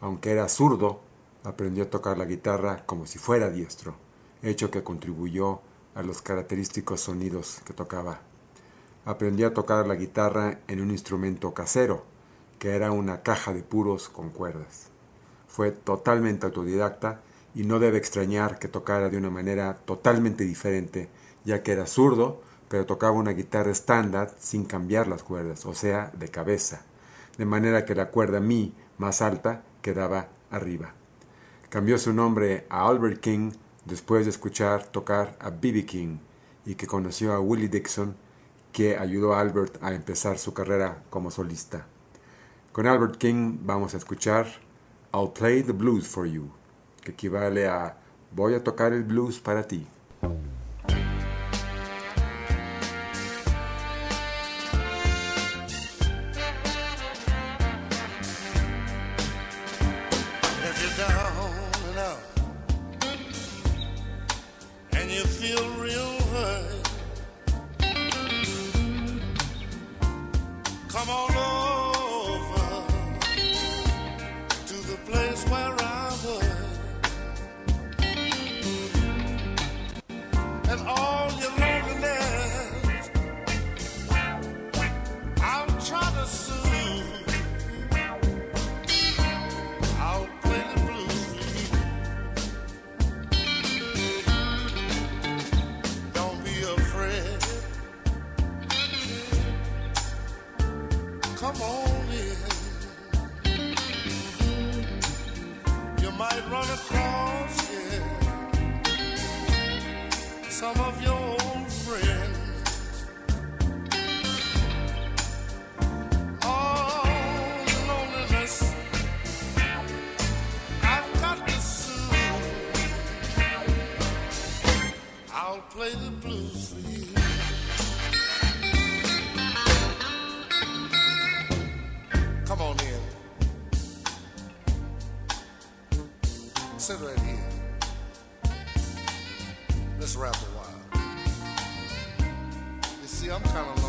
Aunque 0.00 0.30
era 0.30 0.48
zurdo, 0.48 1.00
aprendió 1.44 1.84
a 1.84 1.90
tocar 1.90 2.16
la 2.16 2.24
guitarra 2.24 2.86
como 2.86 3.04
si 3.04 3.18
fuera 3.18 3.50
diestro, 3.50 3.96
hecho 4.42 4.70
que 4.70 4.82
contribuyó 4.82 5.60
a 5.94 6.02
los 6.02 6.22
característicos 6.22 7.02
sonidos 7.02 7.60
que 7.66 7.74
tocaba. 7.74 8.22
Aprendió 9.04 9.48
a 9.48 9.52
tocar 9.52 9.86
la 9.86 9.96
guitarra 9.96 10.60
en 10.66 10.80
un 10.80 10.90
instrumento 10.92 11.52
casero, 11.52 12.06
que 12.58 12.70
era 12.70 12.90
una 12.90 13.20
caja 13.20 13.52
de 13.52 13.62
puros 13.62 14.08
con 14.08 14.30
cuerdas. 14.30 14.89
Fue 15.50 15.72
totalmente 15.72 16.46
autodidacta 16.46 17.20
y 17.54 17.64
no 17.64 17.80
debe 17.80 17.98
extrañar 17.98 18.58
que 18.58 18.68
tocara 18.68 19.10
de 19.10 19.16
una 19.16 19.30
manera 19.30 19.74
totalmente 19.84 20.44
diferente, 20.44 21.08
ya 21.44 21.62
que 21.62 21.72
era 21.72 21.86
zurdo, 21.86 22.40
pero 22.68 22.86
tocaba 22.86 23.16
una 23.16 23.32
guitarra 23.32 23.72
estándar 23.72 24.32
sin 24.38 24.64
cambiar 24.64 25.08
las 25.08 25.24
cuerdas, 25.24 25.66
o 25.66 25.74
sea, 25.74 26.12
de 26.16 26.28
cabeza, 26.28 26.82
de 27.36 27.44
manera 27.44 27.84
que 27.84 27.96
la 27.96 28.10
cuerda 28.10 28.38
mi 28.38 28.72
más 28.96 29.22
alta 29.22 29.62
quedaba 29.82 30.28
arriba. 30.50 30.94
Cambió 31.68 31.98
su 31.98 32.12
nombre 32.12 32.66
a 32.68 32.86
Albert 32.86 33.20
King 33.20 33.50
después 33.84 34.26
de 34.26 34.30
escuchar 34.30 34.84
tocar 34.84 35.36
a 35.40 35.50
B.B. 35.50 35.84
King 35.84 36.18
y 36.64 36.76
que 36.76 36.86
conoció 36.86 37.32
a 37.32 37.40
Willie 37.40 37.68
Dixon, 37.68 38.14
que 38.72 38.96
ayudó 38.96 39.34
a 39.34 39.40
Albert 39.40 39.82
a 39.82 39.92
empezar 39.92 40.38
su 40.38 40.54
carrera 40.54 41.02
como 41.10 41.32
solista. 41.32 41.86
Con 42.70 42.86
Albert 42.86 43.16
King 43.16 43.58
vamos 43.62 43.94
a 43.94 43.96
escuchar 43.96 44.46
I'll 45.12 45.32
Play 45.32 45.62
the 45.62 45.72
Blues 45.72 46.06
for 46.06 46.26
You, 46.26 46.50
que 47.02 47.12
equivale 47.12 47.66
a 47.66 47.96
Voy 48.32 48.54
a 48.54 48.62
tocar 48.62 48.92
el 48.92 49.02
blues 49.02 49.40
para 49.40 49.66
ti. 49.66 49.88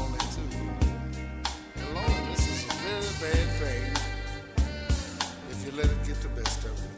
I'm 0.02 0.12
lonely 0.12 0.20
too. 0.34 0.50
And 1.76 1.88
loneliness 1.94 2.48
is 2.48 2.66
a 2.66 2.74
very 2.82 3.12
bad 3.22 3.48
thing 3.60 3.86
if 5.52 5.58
you 5.66 5.72
let 5.78 5.86
it 5.86 6.04
get 6.06 6.22
the 6.22 6.30
best 6.30 6.66
of 6.66 6.72
you. 6.72 6.90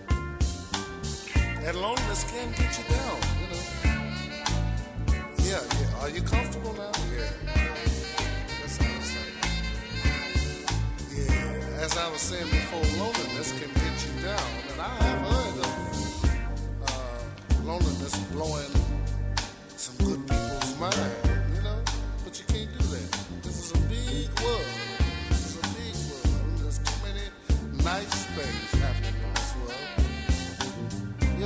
That 1.61 1.75
loneliness 1.75 2.23
can 2.31 2.51
get 2.51 2.77
you 2.77 2.85
down, 2.95 3.19
you 3.41 3.47
know. 3.51 3.63
Yeah, 5.37 5.61
yeah. 5.79 6.01
Are 6.01 6.09
you 6.09 6.21
comfortable 6.21 6.73
now? 6.73 6.91
Yeah. 7.15 7.31
That's 8.61 8.77
how 8.77 8.95
it's 8.99 9.15
like. 9.15 9.35
Yeah. 11.11 11.83
As 11.83 11.97
I 11.97 12.09
was 12.09 12.21
saying 12.21 12.49
before, 12.49 12.85
loneliness 13.03 13.51
can 13.51 13.71
get 13.73 13.95
you 14.05 14.13
down. 14.21 14.49
And 14.71 14.81
I 14.81 14.95
have 15.03 15.21
heard 15.31 15.57
of 15.67 15.73
uh, 16.87 17.63
loneliness 17.63 18.15
blowing 18.31 18.73
some 19.75 19.97
good 20.05 20.21
people's 20.27 20.79
mind, 20.79 21.22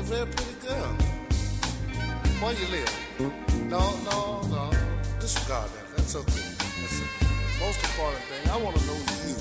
very 0.07 0.25
pretty 0.27 0.55
girl. 0.65 0.95
Where 2.39 2.53
you 2.53 2.67
live? 2.67 2.93
No, 3.67 3.83
no, 4.05 4.41
no. 4.47 4.71
Disregard 5.19 5.69
that. 5.69 5.97
That's 5.97 6.15
okay. 6.15 6.47
That's 6.79 6.99
the 6.99 7.05
most 7.59 7.79
important 7.83 8.23
thing. 8.29 8.49
I 8.49 8.55
want 8.57 8.77
to 8.77 8.85
know 8.87 8.99
you. 9.27 9.35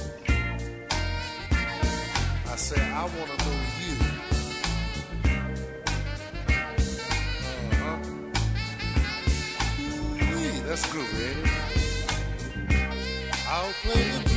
I 2.51 2.57
say 2.57 2.81
I 2.83 3.05
want 3.05 3.31
to 3.31 3.37
know 3.45 3.59
you. 3.85 3.95
Uh-huh. 7.71 7.99
Ooh-wee, 10.25 10.61
that's 10.67 10.85
groovy, 10.87 11.21
ain't 11.29 11.41
it? 11.47 11.51
I'll 13.49 13.75
play 13.85 14.03
the 14.03 14.36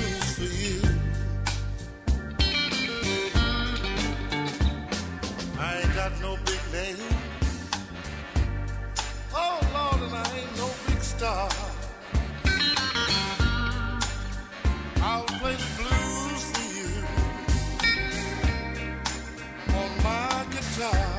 got 6.09 6.21
no 6.21 6.37
big 6.45 6.59
name. 6.71 6.97
Oh 9.33 9.59
Lord, 9.73 10.01
and 10.03 10.15
I 10.15 10.37
ain't 10.37 10.57
no 10.57 10.69
big 10.87 11.01
star. 11.01 11.49
I'll 15.01 15.23
play 15.23 15.55
the 15.55 15.69
blues 15.77 16.43
for 16.51 16.67
you 16.77 16.89
on 19.75 19.89
my 20.03 20.45
guitar. 20.51 21.18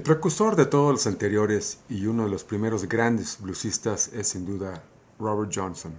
El 0.00 0.04
precursor 0.04 0.56
de 0.56 0.64
todos 0.64 0.92
los 0.92 1.06
anteriores 1.06 1.80
y 1.90 2.06
uno 2.06 2.24
de 2.24 2.30
los 2.30 2.42
primeros 2.42 2.88
grandes 2.88 3.36
bluesistas 3.38 4.08
es 4.14 4.28
sin 4.28 4.46
duda 4.46 4.82
Robert 5.18 5.52
Johnson. 5.54 5.92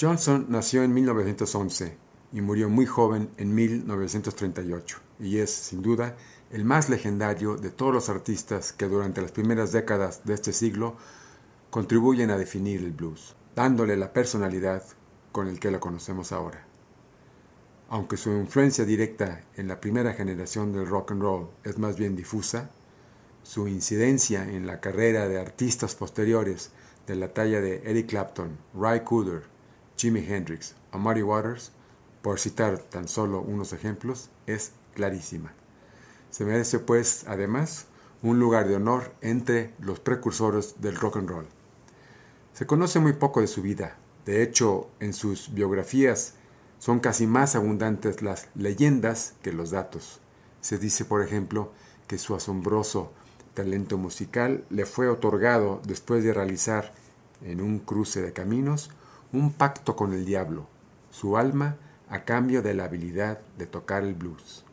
Johnson 0.00 0.46
nació 0.48 0.82
en 0.82 0.94
1911 0.94 1.98
y 2.32 2.40
murió 2.40 2.70
muy 2.70 2.86
joven 2.86 3.28
en 3.36 3.54
1938 3.54 4.98
y 5.20 5.40
es 5.40 5.50
sin 5.50 5.82
duda 5.82 6.16
el 6.50 6.64
más 6.64 6.88
legendario 6.88 7.56
de 7.58 7.68
todos 7.68 7.92
los 7.92 8.08
artistas 8.08 8.72
que 8.72 8.88
durante 8.88 9.20
las 9.20 9.32
primeras 9.32 9.72
décadas 9.72 10.24
de 10.24 10.32
este 10.32 10.54
siglo 10.54 10.96
contribuyen 11.68 12.30
a 12.30 12.38
definir 12.38 12.80
el 12.80 12.92
blues, 12.92 13.36
dándole 13.54 13.98
la 13.98 14.14
personalidad 14.14 14.84
con 15.32 15.48
el 15.48 15.60
que 15.60 15.70
lo 15.70 15.80
conocemos 15.80 16.32
ahora. 16.32 16.66
Aunque 17.90 18.16
su 18.16 18.30
influencia 18.30 18.86
directa 18.86 19.44
en 19.54 19.68
la 19.68 19.82
primera 19.82 20.14
generación 20.14 20.72
del 20.72 20.86
rock 20.86 21.10
and 21.10 21.20
roll 21.20 21.50
es 21.62 21.76
más 21.78 21.98
bien 21.98 22.16
difusa, 22.16 22.70
su 23.42 23.68
incidencia 23.68 24.44
en 24.44 24.66
la 24.66 24.80
carrera 24.80 25.28
de 25.28 25.40
artistas 25.40 25.94
posteriores 25.94 26.70
de 27.06 27.16
la 27.16 27.32
talla 27.32 27.60
de 27.60 27.82
Eric 27.84 28.10
Clapton, 28.10 28.58
Ray 28.74 29.00
Cooder, 29.00 29.42
Jimi 29.96 30.20
Hendrix 30.20 30.74
o 30.92 30.98
Muddy 30.98 31.22
Waters, 31.22 31.72
por 32.22 32.38
citar 32.38 32.78
tan 32.78 33.08
solo 33.08 33.40
unos 33.40 33.72
ejemplos, 33.72 34.30
es 34.46 34.72
clarísima. 34.94 35.52
Se 36.30 36.44
merece 36.44 36.78
pues, 36.78 37.24
además, 37.26 37.86
un 38.22 38.38
lugar 38.38 38.68
de 38.68 38.76
honor 38.76 39.12
entre 39.20 39.74
los 39.80 39.98
precursores 40.00 40.80
del 40.80 40.96
rock 40.96 41.16
and 41.16 41.28
roll. 41.28 41.46
Se 42.52 42.66
conoce 42.66 43.00
muy 43.00 43.14
poco 43.14 43.40
de 43.40 43.48
su 43.48 43.62
vida, 43.62 43.96
de 44.24 44.42
hecho, 44.42 44.88
en 45.00 45.12
sus 45.12 45.52
biografías 45.52 46.34
son 46.78 47.00
casi 47.00 47.26
más 47.26 47.54
abundantes 47.54 48.22
las 48.22 48.48
leyendas 48.54 49.34
que 49.42 49.52
los 49.52 49.70
datos. 49.70 50.20
Se 50.60 50.78
dice, 50.78 51.04
por 51.04 51.22
ejemplo, 51.22 51.72
que 52.06 52.18
su 52.18 52.34
asombroso 52.34 53.12
talento 53.54 53.98
musical 53.98 54.64
le 54.70 54.86
fue 54.86 55.08
otorgado 55.08 55.80
después 55.84 56.24
de 56.24 56.32
realizar 56.32 56.92
en 57.42 57.60
un 57.60 57.78
cruce 57.78 58.22
de 58.22 58.32
caminos 58.32 58.90
un 59.32 59.52
pacto 59.52 59.96
con 59.96 60.12
el 60.12 60.24
diablo, 60.24 60.66
su 61.10 61.36
alma 61.36 61.76
a 62.08 62.24
cambio 62.24 62.62
de 62.62 62.74
la 62.74 62.84
habilidad 62.84 63.40
de 63.58 63.66
tocar 63.66 64.04
el 64.04 64.14
blues. 64.14 64.64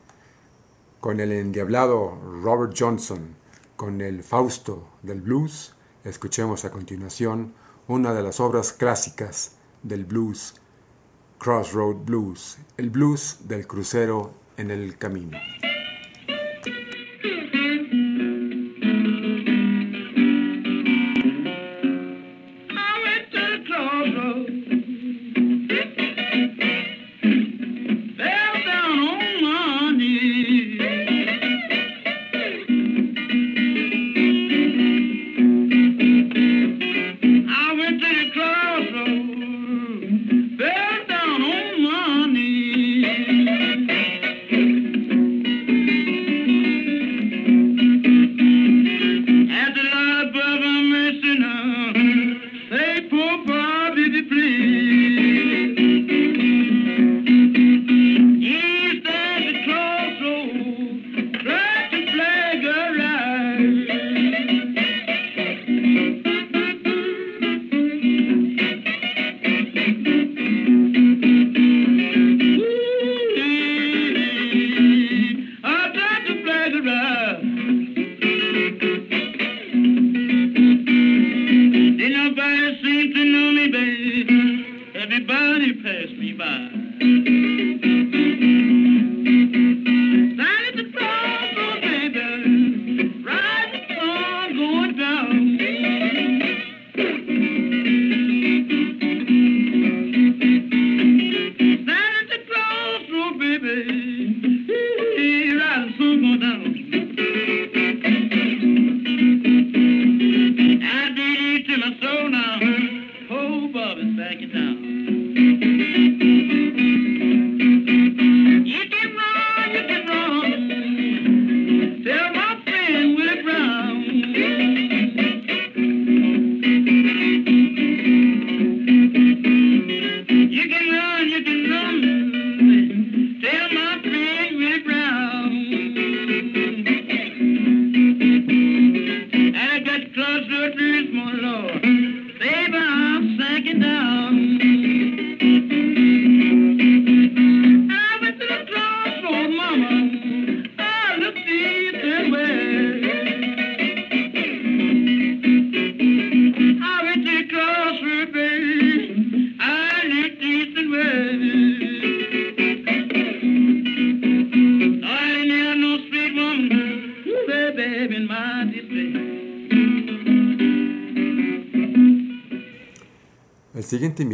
Con 1.00 1.20
el 1.20 1.32
endiablado 1.32 2.20
Robert 2.44 2.74
Johnson, 2.78 3.36
con 3.76 4.02
el 4.02 4.24
Fausto 4.24 4.90
del 5.04 5.22
blues, 5.22 5.74
escuchemos 6.04 6.66
a 6.66 6.72
continuación 6.72 7.54
una 7.88 8.14
de 8.14 8.22
las 8.22 8.40
obras 8.40 8.74
clásicas 8.74 9.54
del 9.84 10.06
blues, 10.06 10.56
Crossroad 11.40 11.96
Blues, 12.06 12.58
el 12.76 12.90
blues 12.90 13.38
del 13.46 13.66
crucero 13.66 14.34
en 14.58 14.72
el 14.72 14.98
camino. 14.98 15.38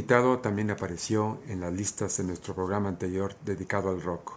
Invitado 0.06 0.38
también 0.38 0.70
apareció 0.70 1.40
en 1.48 1.62
las 1.62 1.74
listas 1.74 2.16
de 2.18 2.26
nuestro 2.26 2.54
programa 2.54 2.90
anterior 2.90 3.34
dedicado 3.44 3.90
al 3.90 4.04
rock. 4.04 4.34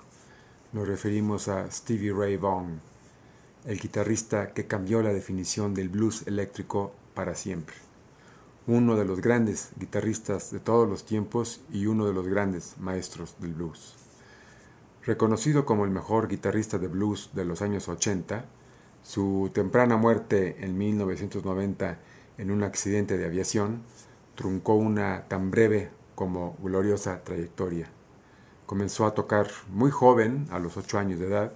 Nos 0.72 0.88
referimos 0.88 1.48
a 1.48 1.70
Stevie 1.70 2.14
Ray 2.14 2.38
Vaughan, 2.38 2.80
el 3.66 3.78
guitarrista 3.78 4.54
que 4.54 4.66
cambió 4.66 5.02
la 5.02 5.12
definición 5.12 5.74
del 5.74 5.90
blues 5.90 6.26
eléctrico 6.26 6.94
para 7.12 7.34
siempre. 7.34 7.76
Uno 8.66 8.96
de 8.96 9.04
los 9.04 9.20
grandes 9.20 9.68
guitarristas 9.78 10.50
de 10.52 10.58
todos 10.58 10.88
los 10.88 11.04
tiempos 11.04 11.60
y 11.70 11.84
uno 11.84 12.06
de 12.06 12.14
los 12.14 12.26
grandes 12.26 12.76
maestros 12.78 13.36
del 13.38 13.52
blues. 13.52 13.94
Reconocido 15.04 15.66
como 15.66 15.84
el 15.84 15.90
mejor 15.90 16.28
guitarrista 16.28 16.78
de 16.78 16.88
blues 16.88 17.28
de 17.34 17.44
los 17.44 17.60
años 17.60 17.90
80, 17.90 18.46
su 19.02 19.50
temprana 19.52 19.98
muerte 19.98 20.64
en 20.64 20.78
1990 20.78 21.98
en 22.38 22.50
un 22.50 22.62
accidente 22.62 23.18
de 23.18 23.26
aviación 23.26 23.82
truncó 24.38 24.76
una 24.76 25.24
tan 25.26 25.50
breve 25.50 25.90
como 26.14 26.56
gloriosa 26.62 27.24
trayectoria. 27.24 27.88
Comenzó 28.66 29.04
a 29.04 29.12
tocar 29.12 29.48
muy 29.68 29.90
joven, 29.90 30.46
a 30.52 30.60
los 30.60 30.76
ocho 30.76 30.96
años 30.96 31.18
de 31.18 31.26
edad, 31.26 31.52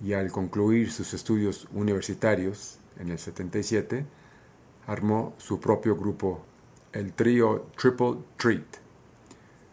y 0.00 0.12
al 0.12 0.30
concluir 0.30 0.92
sus 0.92 1.14
estudios 1.14 1.66
universitarios 1.72 2.78
en 3.00 3.08
el 3.08 3.18
77, 3.18 4.06
armó 4.86 5.34
su 5.38 5.58
propio 5.58 5.96
grupo, 5.96 6.44
el 6.92 7.12
trío 7.12 7.66
Triple 7.76 8.18
Treat. 8.36 8.76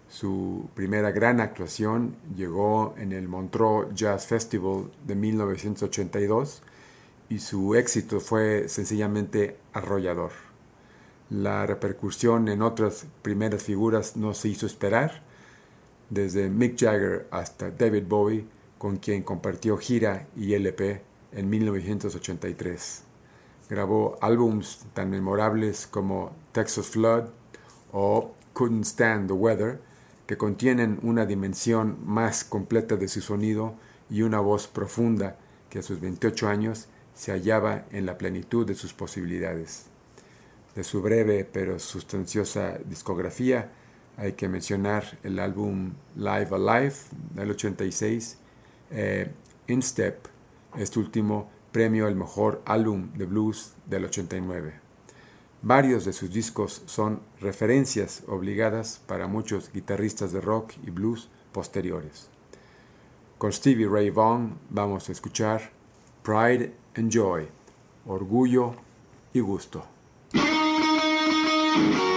Su 0.08 0.72
primera 0.74 1.12
gran 1.12 1.41
actuación 1.41 2.16
llegó 2.36 2.95
en 2.97 3.12
el 3.12 3.28
Montreux 3.28 3.93
Jazz 3.93 4.26
Festival 4.26 4.89
de 5.06 5.14
1982 5.14 6.64
y 7.30 7.38
su 7.38 7.76
éxito 7.76 8.20
fue 8.20 8.68
sencillamente 8.70 9.60
arrollador. 9.72 10.49
La 11.30 11.67
repercusión 11.67 12.47
en 12.47 12.63
otras 12.63 13.05
primeras 13.21 13.61
figuras 13.61 14.17
no 14.17 14.34
se 14.34 14.49
hizo 14.49 14.65
esperar, 14.65 15.21
desde 16.09 16.49
Mick 16.49 16.75
Jagger 16.80 17.27
hasta 17.30 17.69
David 17.69 18.05
Bowie, 18.07 18.45
con 18.80 18.97
quien 18.97 19.21
compartió 19.21 19.77
gira 19.77 20.25
y 20.36 20.55
LP 20.55 21.03
en 21.32 21.47
1983. 21.47 23.03
Grabó 23.69 24.17
álbums 24.21 24.88
tan 24.93 25.11
memorables 25.11 25.86
como 25.86 26.32
Texas 26.51 26.88
Flood 26.88 27.25
o 27.91 28.32
Couldn't 28.53 28.86
Stand 28.86 29.27
the 29.27 29.34
Weather, 29.34 29.80
que 30.25 30.36
contienen 30.36 30.97
una 31.03 31.27
dimensión 31.27 31.99
más 32.07 32.43
completa 32.43 32.95
de 32.95 33.07
su 33.07 33.21
sonido 33.21 33.75
y 34.09 34.23
una 34.23 34.39
voz 34.39 34.67
profunda 34.67 35.38
que 35.69 35.77
a 35.77 35.84
sus 35.84 36.01
28 36.01 36.47
años 36.47 36.88
se 37.13 37.32
hallaba 37.32 37.86
en 37.91 38.07
la 38.07 38.17
plenitud 38.17 38.65
de 38.65 38.73
sus 38.73 38.93
posibilidades. 38.93 39.89
De 40.76 40.84
su 40.84 41.01
breve 41.01 41.45
pero 41.45 41.80
sustanciosa 41.80 42.78
discografía 42.86 43.72
hay 44.17 44.34
que 44.34 44.49
mencionar 44.49 45.17
el 45.24 45.39
álbum 45.39 45.93
Live 46.15 46.49
Alive 46.51 46.93
del 47.34 47.51
86, 47.51 48.38
eh, 48.91 49.32
In 49.67 49.82
Step, 49.82 50.28
este 50.78 50.99
último 50.99 51.49
premio 51.72 52.07
al 52.07 52.15
mejor 52.15 52.61
álbum 52.65 53.13
de 53.13 53.26
blues 53.26 53.74
del 53.86 54.05
89. 54.05 54.74
Varios 55.61 56.05
de 56.05 56.13
sus 56.13 56.32
discos 56.32 56.84
son 56.86 57.22
referencias 57.39 58.24
obligadas 58.28 59.01
para 59.07 59.28
muchos 59.28 59.72
guitarristas 59.72 60.32
de 60.32 60.41
rock 60.41 60.74
y 60.86 60.89
blues 60.89 61.30
posteriores. 61.51 62.30
Con 63.38 63.53
Stevie 63.53 63.88
Ray 63.88 64.09
Vaughan 64.09 64.57
vamos 64.70 65.07
a 65.09 65.11
escuchar 65.11 65.72
Pride 66.24 66.74
and 66.95 67.11
Joy, 67.11 67.47
Orgullo 68.05 68.76
y 69.34 69.39
Gusto. 69.39 69.99
Well, 71.80 72.09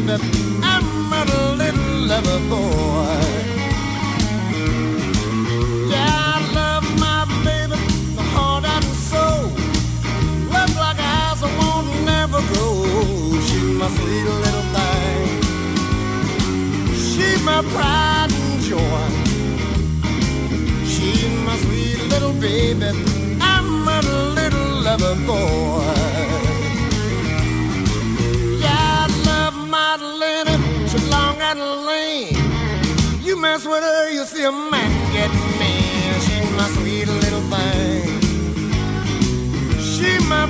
baby. 0.00 0.22
I'm 0.62 1.12
a 1.12 1.24
little 1.56 2.06
lover 2.06 2.38
boy. 2.50 3.20
Yeah, 5.88 6.34
I 6.34 6.52
love 6.54 6.84
my 7.00 7.24
baby, 7.44 7.80
my 8.16 8.22
heart 8.34 8.64
and 8.64 8.84
soul. 8.84 9.44
Love 10.52 10.74
like 10.76 10.98
eyes 10.98 11.42
I 11.42 11.50
won't 11.58 11.88
never 12.04 12.40
grow. 12.52 12.84
She's 13.46 13.70
my 13.80 13.88
sweet 13.96 14.26
little 14.44 14.66
thing. 14.76 15.28
She's 16.94 17.42
my 17.42 17.62
pride 17.72 18.30
and 18.40 18.60
joy. 18.60 19.08
She's 20.84 21.30
my 21.46 21.56
sweet 21.64 22.00
little 22.12 22.34
baby. 22.34 22.90
I'm 23.40 23.88
a 23.88 24.00
little 24.34 24.68
lover 24.82 25.16
boy. 25.26 25.85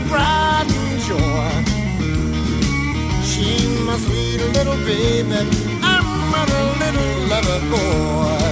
Pride 0.08 0.66
and 0.68 1.00
joy. 1.08 1.52
She 3.22 3.66
my 3.86 3.96
sweet 3.98 4.40
little 4.56 4.78
baby. 4.84 5.40
I'm 5.82 6.34
a 6.34 6.44
little 6.80 7.12
lover 7.30 7.60
boy. 7.70 8.45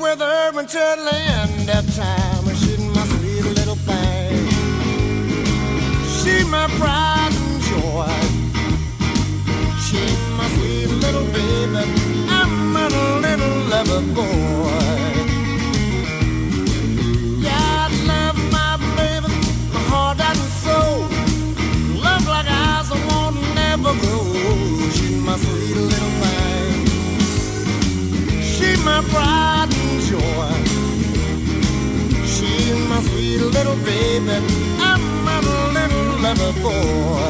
With 0.00 0.20
her 0.20 0.58
until 0.58 0.96
the 1.04 1.14
end 1.14 1.68
of 1.68 1.94
time. 1.94 2.44
She's 2.56 2.78
my 2.78 3.04
sweet 3.06 3.44
little 3.58 3.76
thing. 3.76 4.48
She's 6.18 6.46
my 6.46 6.66
pride 6.78 7.34
and 7.42 7.60
joy. 7.68 8.08
She's 9.86 10.18
my 10.38 10.48
sweet 10.54 10.90
little 11.04 11.26
baby. 11.36 11.84
I'm 12.28 12.76
a 12.76 12.88
little 13.20 13.56
lover 13.68 14.02
boy. 14.14 14.59
Baby. 33.84 34.36
I'm 34.78 35.28
a 35.28 35.40
little 35.74 36.22
lover 36.22 36.52
boy. 36.62 37.29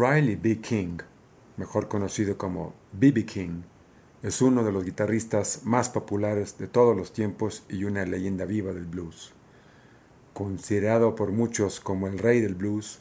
Riley 0.00 0.36
B. 0.36 0.62
King, 0.62 0.96
mejor 1.58 1.88
conocido 1.88 2.38
como 2.38 2.72
B.B. 2.92 3.26
King, 3.26 3.64
es 4.22 4.40
uno 4.40 4.64
de 4.64 4.72
los 4.72 4.82
guitarristas 4.82 5.60
más 5.64 5.90
populares 5.90 6.56
de 6.56 6.68
todos 6.68 6.96
los 6.96 7.12
tiempos 7.12 7.64
y 7.68 7.84
una 7.84 8.06
leyenda 8.06 8.46
viva 8.46 8.72
del 8.72 8.86
blues. 8.86 9.34
Considerado 10.32 11.14
por 11.14 11.32
muchos 11.32 11.80
como 11.80 12.06
el 12.06 12.18
rey 12.18 12.40
del 12.40 12.54
blues, 12.54 13.00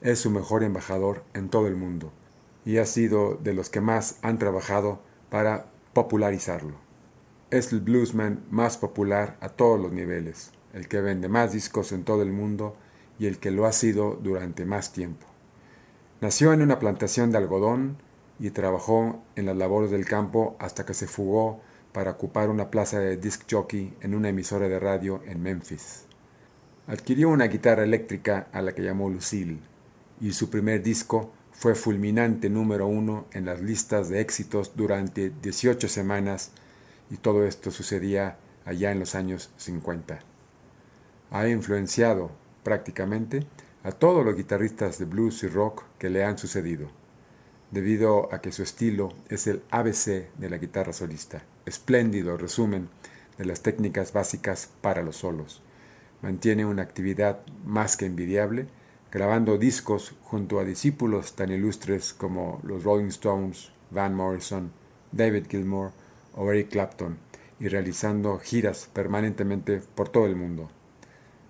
es 0.00 0.18
su 0.18 0.30
mejor 0.32 0.64
embajador 0.64 1.22
en 1.34 1.50
todo 1.50 1.68
el 1.68 1.76
mundo 1.76 2.10
y 2.64 2.78
ha 2.78 2.84
sido 2.84 3.38
de 3.40 3.54
los 3.54 3.70
que 3.70 3.80
más 3.80 4.18
han 4.22 4.40
trabajado 4.40 4.98
para 5.30 5.66
popularizarlo. 5.92 6.74
Es 7.52 7.72
el 7.72 7.78
bluesman 7.78 8.44
más 8.50 8.76
popular 8.76 9.36
a 9.40 9.50
todos 9.50 9.78
los 9.78 9.92
niveles, 9.92 10.50
el 10.74 10.88
que 10.88 11.00
vende 11.00 11.28
más 11.28 11.52
discos 11.52 11.92
en 11.92 12.02
todo 12.02 12.22
el 12.22 12.32
mundo 12.32 12.74
y 13.20 13.26
el 13.26 13.38
que 13.38 13.52
lo 13.52 13.66
ha 13.66 13.72
sido 13.72 14.18
durante 14.20 14.64
más 14.64 14.92
tiempo. 14.92 15.29
Nació 16.20 16.52
en 16.52 16.60
una 16.60 16.78
plantación 16.78 17.30
de 17.30 17.38
algodón 17.38 17.96
y 18.38 18.50
trabajó 18.50 19.22
en 19.36 19.46
las 19.46 19.56
labores 19.56 19.90
del 19.90 20.04
campo 20.04 20.54
hasta 20.58 20.84
que 20.84 20.92
se 20.92 21.06
fugó 21.06 21.62
para 21.92 22.10
ocupar 22.10 22.50
una 22.50 22.70
plaza 22.70 22.98
de 22.98 23.16
disc 23.16 23.44
jockey 23.50 23.94
en 24.02 24.14
una 24.14 24.28
emisora 24.28 24.68
de 24.68 24.78
radio 24.78 25.22
en 25.26 25.42
Memphis. 25.42 26.04
Adquirió 26.86 27.30
una 27.30 27.46
guitarra 27.46 27.84
eléctrica 27.84 28.48
a 28.52 28.60
la 28.60 28.74
que 28.74 28.82
llamó 28.82 29.08
Lucille 29.08 29.60
y 30.20 30.32
su 30.32 30.50
primer 30.50 30.82
disco 30.82 31.32
fue 31.52 31.74
fulminante 31.74 32.50
número 32.50 32.86
uno 32.86 33.24
en 33.32 33.46
las 33.46 33.62
listas 33.62 34.10
de 34.10 34.20
éxitos 34.20 34.72
durante 34.76 35.32
18 35.42 35.88
semanas 35.88 36.52
y 37.10 37.16
todo 37.16 37.46
esto 37.46 37.70
sucedía 37.70 38.36
allá 38.66 38.92
en 38.92 39.00
los 39.00 39.14
años 39.14 39.50
50. 39.56 40.18
Ha 41.30 41.48
influenciado 41.48 42.30
prácticamente 42.62 43.46
a 43.82 43.92
todos 43.92 44.24
los 44.24 44.36
guitarristas 44.36 44.98
de 44.98 45.06
blues 45.06 45.42
y 45.42 45.48
rock 45.48 45.84
que 45.98 46.10
le 46.10 46.24
han 46.24 46.36
sucedido, 46.36 46.88
debido 47.70 48.32
a 48.32 48.40
que 48.42 48.52
su 48.52 48.62
estilo 48.62 49.14
es 49.28 49.46
el 49.46 49.62
ABC 49.70 50.30
de 50.36 50.50
la 50.50 50.58
guitarra 50.58 50.92
solista, 50.92 51.42
espléndido 51.64 52.36
resumen 52.36 52.88
de 53.38 53.46
las 53.46 53.62
técnicas 53.62 54.12
básicas 54.12 54.70
para 54.82 55.02
los 55.02 55.16
solos. 55.16 55.62
Mantiene 56.20 56.66
una 56.66 56.82
actividad 56.82 57.40
más 57.64 57.96
que 57.96 58.04
envidiable, 58.04 58.66
grabando 59.10 59.56
discos 59.56 60.14
junto 60.24 60.60
a 60.60 60.64
discípulos 60.64 61.34
tan 61.34 61.50
ilustres 61.50 62.12
como 62.12 62.60
los 62.62 62.84
Rolling 62.84 63.08
Stones, 63.08 63.72
Van 63.90 64.14
Morrison, 64.14 64.70
David 65.10 65.46
Gilmour 65.48 65.92
o 66.36 66.52
Eric 66.52 66.68
Clapton, 66.68 67.16
y 67.58 67.68
realizando 67.68 68.38
giras 68.38 68.90
permanentemente 68.92 69.80
por 69.94 70.10
todo 70.10 70.26
el 70.26 70.36
mundo. 70.36 70.70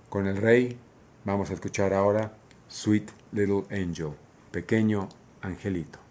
Con 0.09 0.29
el 0.29 0.37
rey 0.37 0.79
Vamos 1.23 1.51
a 1.51 1.55
escuchar 1.55 1.93
ahora 1.93 2.33
Sweet 2.69 3.11
Little 3.33 3.65
Angel, 3.71 4.13
pequeño 4.51 5.07
angelito. 5.43 6.10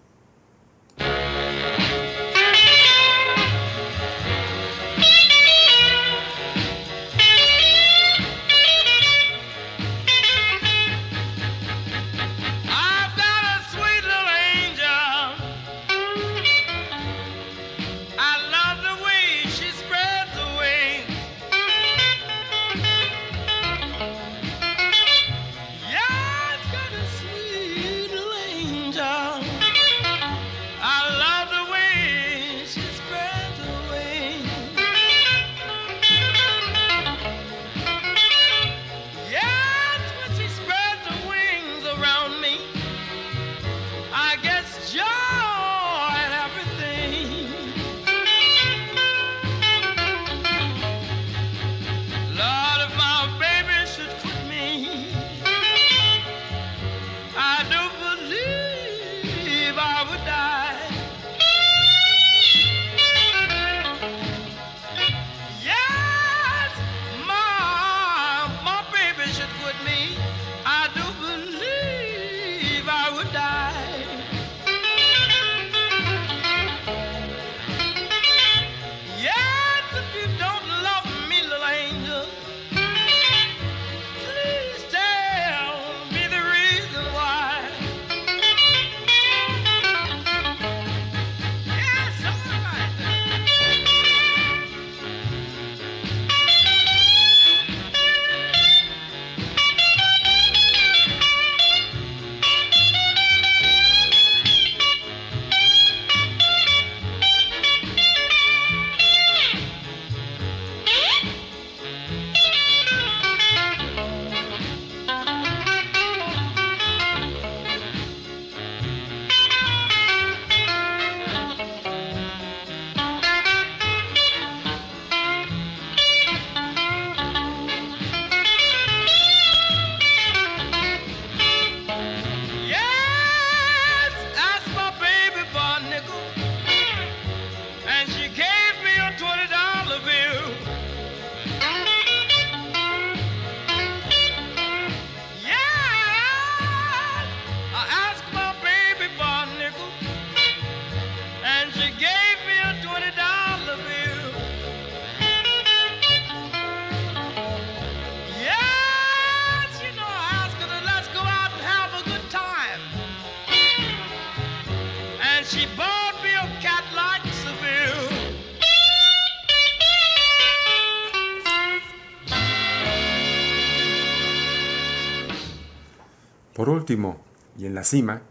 Y 176.89 177.67
en 177.67 177.75
la 177.75 177.83
cima, 177.83 178.23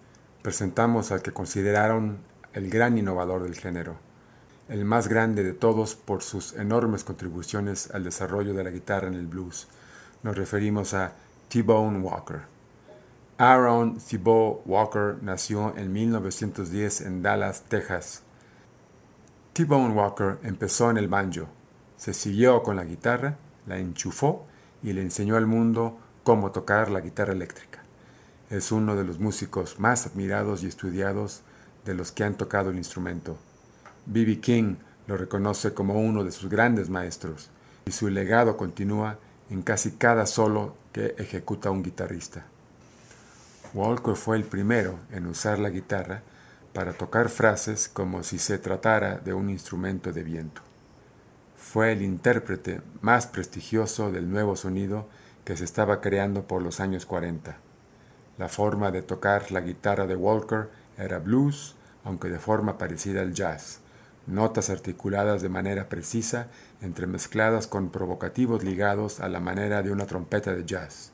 presentamos 0.43 1.13
al 1.13 1.23
que 1.23 1.33
consideraron 1.33 2.19
el 2.55 2.69
gran 2.71 2.99
innovador 2.99 3.45
del 3.45 3.55
género, 3.55 3.95
el 4.69 4.85
más 4.85 5.07
grande 5.07 5.45
de 5.45 5.53
todos 5.53 5.95
por 5.95 6.25
sus 6.25 6.55
enormes 6.55 7.05
contribuciones 7.05 7.89
al 7.93 8.03
desarrollo 8.03 8.55
de 8.55 8.65
la 8.65 8.71
guitarra 8.71 9.07
en 9.07 9.15
el 9.15 9.29
blues. 9.29 9.69
Nos 10.25 10.37
referimos 10.37 10.93
a 10.93 11.13
T-Bone 11.49 12.01
Walker. 12.01 12.41
Aaron 13.39 13.99
Thibault 13.99 14.63
Walker 14.67 15.19
nació 15.23 15.77
en 15.77 15.93
1910 15.93 17.03
en 17.03 17.23
Dallas, 17.23 17.63
Texas. 17.69 18.25
T-Bone 19.53 19.95
Walker 19.95 20.39
empezó 20.43 20.91
en 20.91 20.97
el 20.97 21.07
banjo, 21.07 21.47
se 21.97 22.13
siguió 22.13 22.65
con 22.65 22.75
la 22.75 22.85
guitarra, 22.85 23.37
la 23.69 23.79
enchufó 23.79 24.47
y 24.83 24.95
le 24.95 25.03
enseñó 25.03 25.37
al 25.37 25.47
mundo 25.47 25.97
cómo 26.25 26.51
tocar 26.51 26.91
la 26.91 27.01
guitarra 27.01 27.35
eléctrica. 27.35 27.88
Es 28.51 28.73
uno 28.73 28.97
de 28.97 29.05
los 29.05 29.19
músicos 29.19 29.79
más 29.79 30.07
admirados 30.07 30.63
y 30.63 30.67
estudiados 30.69 31.43
de 31.85 31.95
los 31.95 32.13
que 32.13 32.25
han 32.25 32.35
tocado 32.35 32.71
el 32.71 32.77
instrumento. 32.77 33.37
B.B. 34.07 34.41
King 34.41 34.77
lo 35.07 35.19
reconoce 35.19 35.75
como 35.75 36.01
uno 36.01 36.25
de 36.25 36.33
sus 36.33 36.49
grandes 36.49 36.89
maestros 36.89 37.51
y 37.85 37.93
su 37.93 38.09
legado 38.09 38.57
continúa 38.57 39.19
en 39.51 39.63
casi 39.63 39.93
cada 39.93 40.25
solo 40.25 40.77
que 40.93 41.15
ejecuta 41.19 41.71
un 41.71 41.83
guitarrista. 41.83 42.47
Walker 43.75 44.17
fue 44.17 44.37
el 44.37 44.45
primero 44.45 44.99
en 45.11 45.27
usar 45.27 45.59
la 45.59 45.69
guitarra 45.69 46.23
para 46.73 46.95
tocar 46.95 47.29
frases 47.29 47.89
como 47.89 48.23
si 48.23 48.39
se 48.39 48.59
tratara 48.59 49.19
de 49.19 49.35
un 49.35 49.51
instrumento 49.51 50.13
de 50.13 50.23
viento. 50.23 50.63
Fue 51.57 51.93
el 51.93 52.01
intérprete 52.03 52.81
más 53.03 53.27
prestigioso 53.27 54.11
del 54.11 54.31
nuevo 54.31 54.57
sonido 54.57 55.07
que 55.45 55.57
se 55.57 55.65
estaba 55.65 56.01
creando 56.01 56.47
por 56.47 56.63
los 56.63 56.81
años 56.81 57.05
40. 57.05 57.68
La 58.39 58.49
forma 58.49 58.93
de 58.93 59.03
tocar 59.03 59.51
la 59.51 59.61
guitarra 59.61 60.07
de 60.07 60.15
Walker 60.15 60.69
era 60.97 61.19
blues, 61.19 61.75
aunque 62.05 62.29
de 62.29 62.39
forma 62.39 62.79
parecida 62.79 63.21
al 63.21 63.35
jazz, 63.35 63.81
notas 64.29 64.71
articuladas 64.71 65.43
de 65.43 65.49
manera 65.49 65.89
precisa, 65.89 66.47
entremezcladas 66.81 67.67
con 67.67 67.91
provocativos 67.91 68.63
ligados 68.63 69.19
a 69.19 69.29
la 69.29 69.41
manera 69.41 69.83
de 69.83 69.91
una 69.91 70.07
trompeta 70.07 70.55
de 70.55 70.65
jazz. 70.65 71.11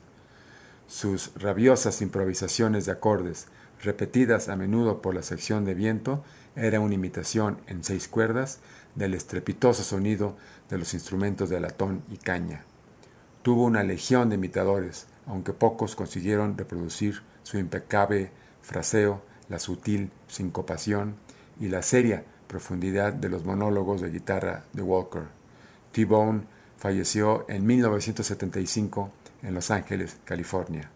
Sus 0.87 1.31
rabiosas 1.35 2.03
improvisaciones 2.03 2.85
de 2.85 2.91
acordes, 2.91 3.47
repetidas 3.81 4.47
a 4.47 4.55
menudo 4.55 5.01
por 5.01 5.15
la 5.15 5.23
sección 5.23 5.65
de 5.65 5.73
viento, 5.73 6.23
era 6.55 6.79
una 6.79 6.93
imitación 6.93 7.57
en 7.65 7.83
seis 7.83 8.07
cuerdas 8.07 8.59
del 8.93 9.15
estrepitoso 9.15 9.81
sonido 9.83 10.37
de 10.69 10.77
los 10.77 10.93
instrumentos 10.93 11.49
de 11.49 11.59
latón 11.59 12.03
y 12.11 12.17
caña. 12.17 12.63
Tuvo 13.41 13.63
una 13.63 13.83
legión 13.83 14.29
de 14.29 14.35
imitadores, 14.35 15.07
aunque 15.27 15.53
pocos 15.53 15.95
consiguieron 15.95 16.57
reproducir 16.57 17.21
su 17.43 17.57
impecable 17.57 18.31
fraseo, 18.61 19.21
la 19.49 19.59
sutil 19.59 20.11
sincopación 20.27 21.15
y 21.59 21.69
la 21.69 21.81
seria 21.81 22.23
profundidad 22.47 23.13
de 23.13 23.29
los 23.29 23.43
monólogos 23.45 24.01
de 24.01 24.11
guitarra 24.11 24.63
de 24.73 24.81
Walker. 24.81 25.23
T-Bone 25.91 26.43
falleció 26.77 27.45
en 27.49 27.65
1975 27.65 29.11
en 29.43 29.53
Los 29.53 29.71
Ángeles, 29.71 30.17
California. 30.25 30.89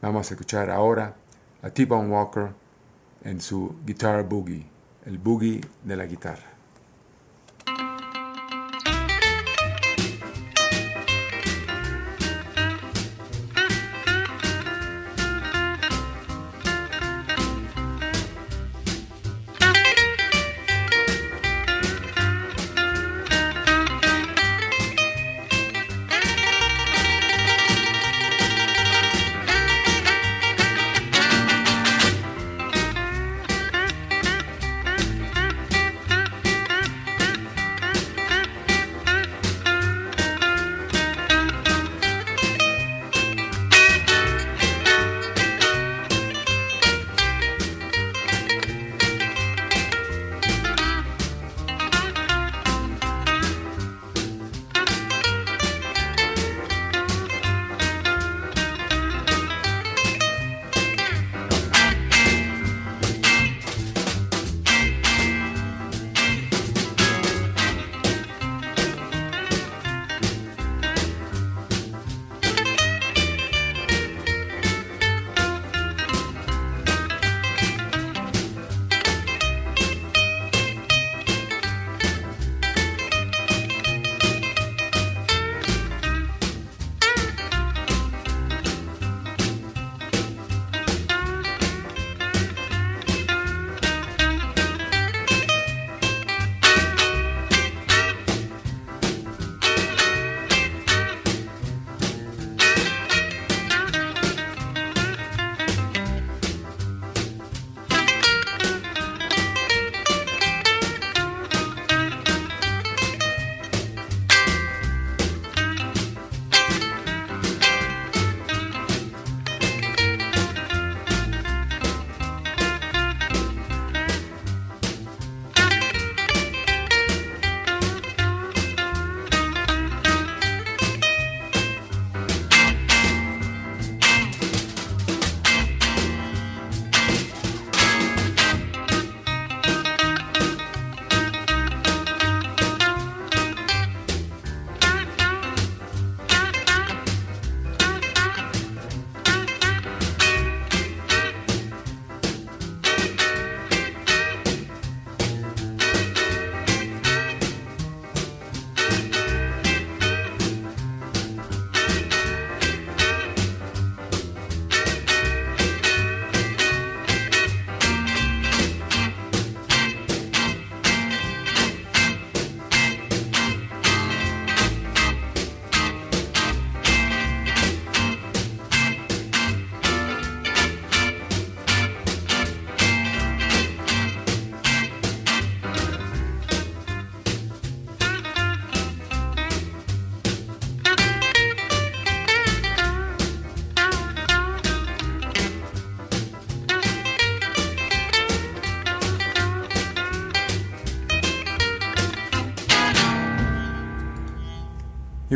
Vamos 0.00 0.30
a 0.30 0.34
escuchar 0.34 0.70
ahora 0.70 1.16
a 1.62 1.70
T-Bone 1.70 2.08
Walker 2.08 2.48
en 3.24 3.40
su 3.40 3.76
Guitar 3.84 4.28
Boogie, 4.28 4.66
el 5.06 5.18
boogie 5.18 5.60
de 5.84 5.96
la 5.96 6.06
guitarra. 6.06 6.57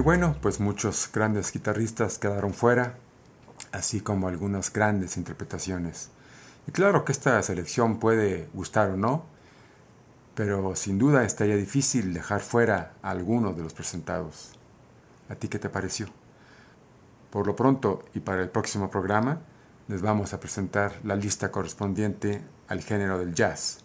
Bueno, 0.02 0.34
pues 0.42 0.58
muchos 0.58 1.08
grandes 1.12 1.52
guitarristas 1.52 2.18
quedaron 2.18 2.54
fuera, 2.54 2.96
así 3.70 4.00
como 4.00 4.26
algunas 4.26 4.72
grandes 4.72 5.16
interpretaciones. 5.16 6.10
Y 6.66 6.72
claro 6.72 7.04
que 7.04 7.12
esta 7.12 7.40
selección 7.42 8.00
puede 8.00 8.48
gustar 8.52 8.90
o 8.90 8.96
no, 8.96 9.24
pero 10.34 10.74
sin 10.74 10.98
duda 10.98 11.24
estaría 11.24 11.56
difícil 11.56 12.14
dejar 12.14 12.40
fuera 12.40 12.94
a 13.02 13.10
algunos 13.10 13.56
de 13.56 13.62
los 13.62 13.74
presentados. 13.74 14.52
¿A 15.28 15.36
ti 15.36 15.46
qué 15.46 15.60
te 15.60 15.68
pareció? 15.68 16.08
Por 17.30 17.46
lo 17.46 17.54
pronto 17.54 18.04
y 18.12 18.20
para 18.20 18.42
el 18.42 18.48
próximo 18.48 18.90
programa 18.90 19.38
les 19.86 20.02
vamos 20.02 20.32
a 20.32 20.40
presentar 20.40 20.94
la 21.04 21.14
lista 21.14 21.52
correspondiente 21.52 22.42
al 22.66 22.82
género 22.82 23.18
del 23.18 23.34
jazz, 23.34 23.78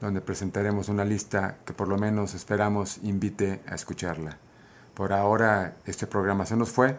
donde 0.00 0.20
presentaremos 0.20 0.88
una 0.88 1.04
lista 1.04 1.58
que 1.64 1.72
por 1.72 1.88
lo 1.88 1.98
menos 1.98 2.34
esperamos 2.34 2.98
invite 3.02 3.60
a 3.66 3.74
escucharla. 3.74 4.38
Por 4.98 5.12
ahora, 5.12 5.76
este 5.86 6.08
programa 6.08 6.44
se 6.44 6.56
nos 6.56 6.70
fue. 6.70 6.96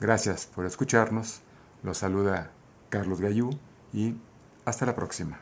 Gracias 0.00 0.46
por 0.46 0.66
escucharnos. 0.66 1.42
Los 1.84 1.98
saluda 1.98 2.50
Carlos 2.88 3.20
Gallú 3.20 3.50
y 3.92 4.16
hasta 4.64 4.84
la 4.84 4.96
próxima. 4.96 5.38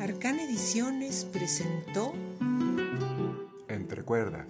Arcana 0.00 0.42
Ediciones 0.42 1.24
presentó 1.26 2.12
Entre 3.68 4.02
cuerdas. 4.02 4.48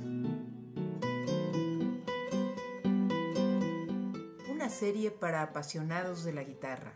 Una 4.51 4.70
serie 4.70 5.11
para 5.11 5.42
apasionados 5.42 6.24
de 6.24 6.32
la 6.32 6.42
guitarra. 6.42 6.94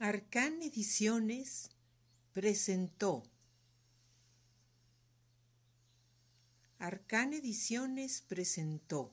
Arcan 0.00 0.62
Ediciones 0.62 1.70
presentó. 2.32 3.24
Arcan 6.78 7.32
Ediciones 7.32 8.22
presentó. 8.22 9.10